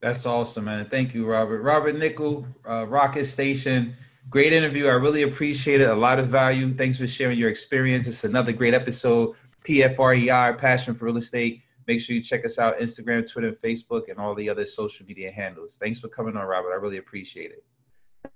That's 0.02 0.26
awesome, 0.26 0.66
man. 0.66 0.88
Thank 0.90 1.14
you, 1.14 1.26
Robert. 1.26 1.62
Robert 1.62 1.96
Nickell, 1.96 2.46
uh, 2.68 2.86
Rocket 2.88 3.26
Station. 3.26 3.96
Great 4.30 4.52
interview. 4.52 4.88
I 4.88 4.94
really 4.94 5.22
appreciate 5.22 5.82
it. 5.82 5.88
A 5.88 5.96
lot 5.96 6.20
of 6.20 6.28
value. 6.28 6.74
Thanks 6.74 6.98
for 6.98 7.08
sharing 7.08 7.38
your 7.38 7.50
experience. 7.50 8.08
It's 8.08 8.24
another 8.24 8.52
great 8.52 8.74
episode. 8.74 9.36
PFREI, 9.66 10.58
Passion 10.58 10.94
for 10.96 11.06
Real 11.06 11.18
Estate. 11.18 11.62
Make 11.88 12.02
sure 12.02 12.16
you 12.16 12.22
check 12.22 12.46
us 12.46 12.58
out 12.58 12.80
Instagram, 12.80 13.30
Twitter, 13.30 13.52
Facebook, 13.52 14.10
and 14.10 14.20
all 14.20 14.34
the 14.36 14.50
other 14.50 14.66
social 14.66 15.06
media 15.06 15.32
handles. 15.32 15.78
Thanks 15.78 16.00
for 16.00 16.08
coming 16.08 16.36
on, 16.36 16.46
Robert. 16.46 16.72
I 16.72 16.76
really 16.76 16.98
appreciate 16.98 17.52
it. 17.52 17.64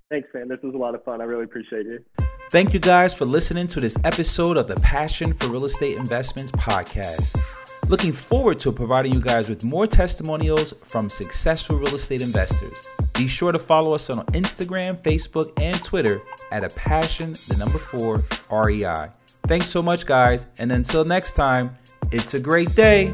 Thanks, 0.09 0.27
man. 0.33 0.47
This 0.47 0.59
was 0.63 0.75
a 0.75 0.77
lot 0.77 0.95
of 0.95 1.03
fun. 1.03 1.21
I 1.21 1.25
really 1.25 1.43
appreciate 1.43 1.85
you. 1.85 2.03
Thank 2.51 2.73
you 2.73 2.79
guys 2.79 3.13
for 3.13 3.25
listening 3.25 3.67
to 3.67 3.79
this 3.79 3.97
episode 4.03 4.57
of 4.57 4.67
the 4.67 4.75
Passion 4.77 5.33
for 5.33 5.49
Real 5.49 5.65
Estate 5.65 5.97
Investments 5.97 6.51
podcast. 6.51 7.39
Looking 7.87 8.11
forward 8.11 8.59
to 8.59 8.71
providing 8.71 9.13
you 9.13 9.21
guys 9.21 9.49
with 9.49 9.63
more 9.63 9.87
testimonials 9.87 10.73
from 10.83 11.09
successful 11.09 11.77
real 11.77 11.95
estate 11.95 12.21
investors. 12.21 12.87
Be 13.13 13.27
sure 13.27 13.51
to 13.51 13.57
follow 13.57 13.93
us 13.93 14.09
on 14.11 14.25
Instagram, 14.27 15.01
Facebook, 15.01 15.51
and 15.59 15.83
Twitter 15.83 16.21
at 16.51 16.63
a 16.63 16.69
passion, 16.69 17.33
the 17.47 17.57
number 17.57 17.79
four, 17.79 18.23
REI. 18.51 19.09
Thanks 19.47 19.67
so 19.67 19.81
much, 19.81 20.05
guys. 20.05 20.47
And 20.59 20.71
until 20.71 21.05
next 21.05 21.33
time, 21.33 21.75
it's 22.11 22.33
a 22.33 22.39
great 22.39 22.73
day. 22.75 23.13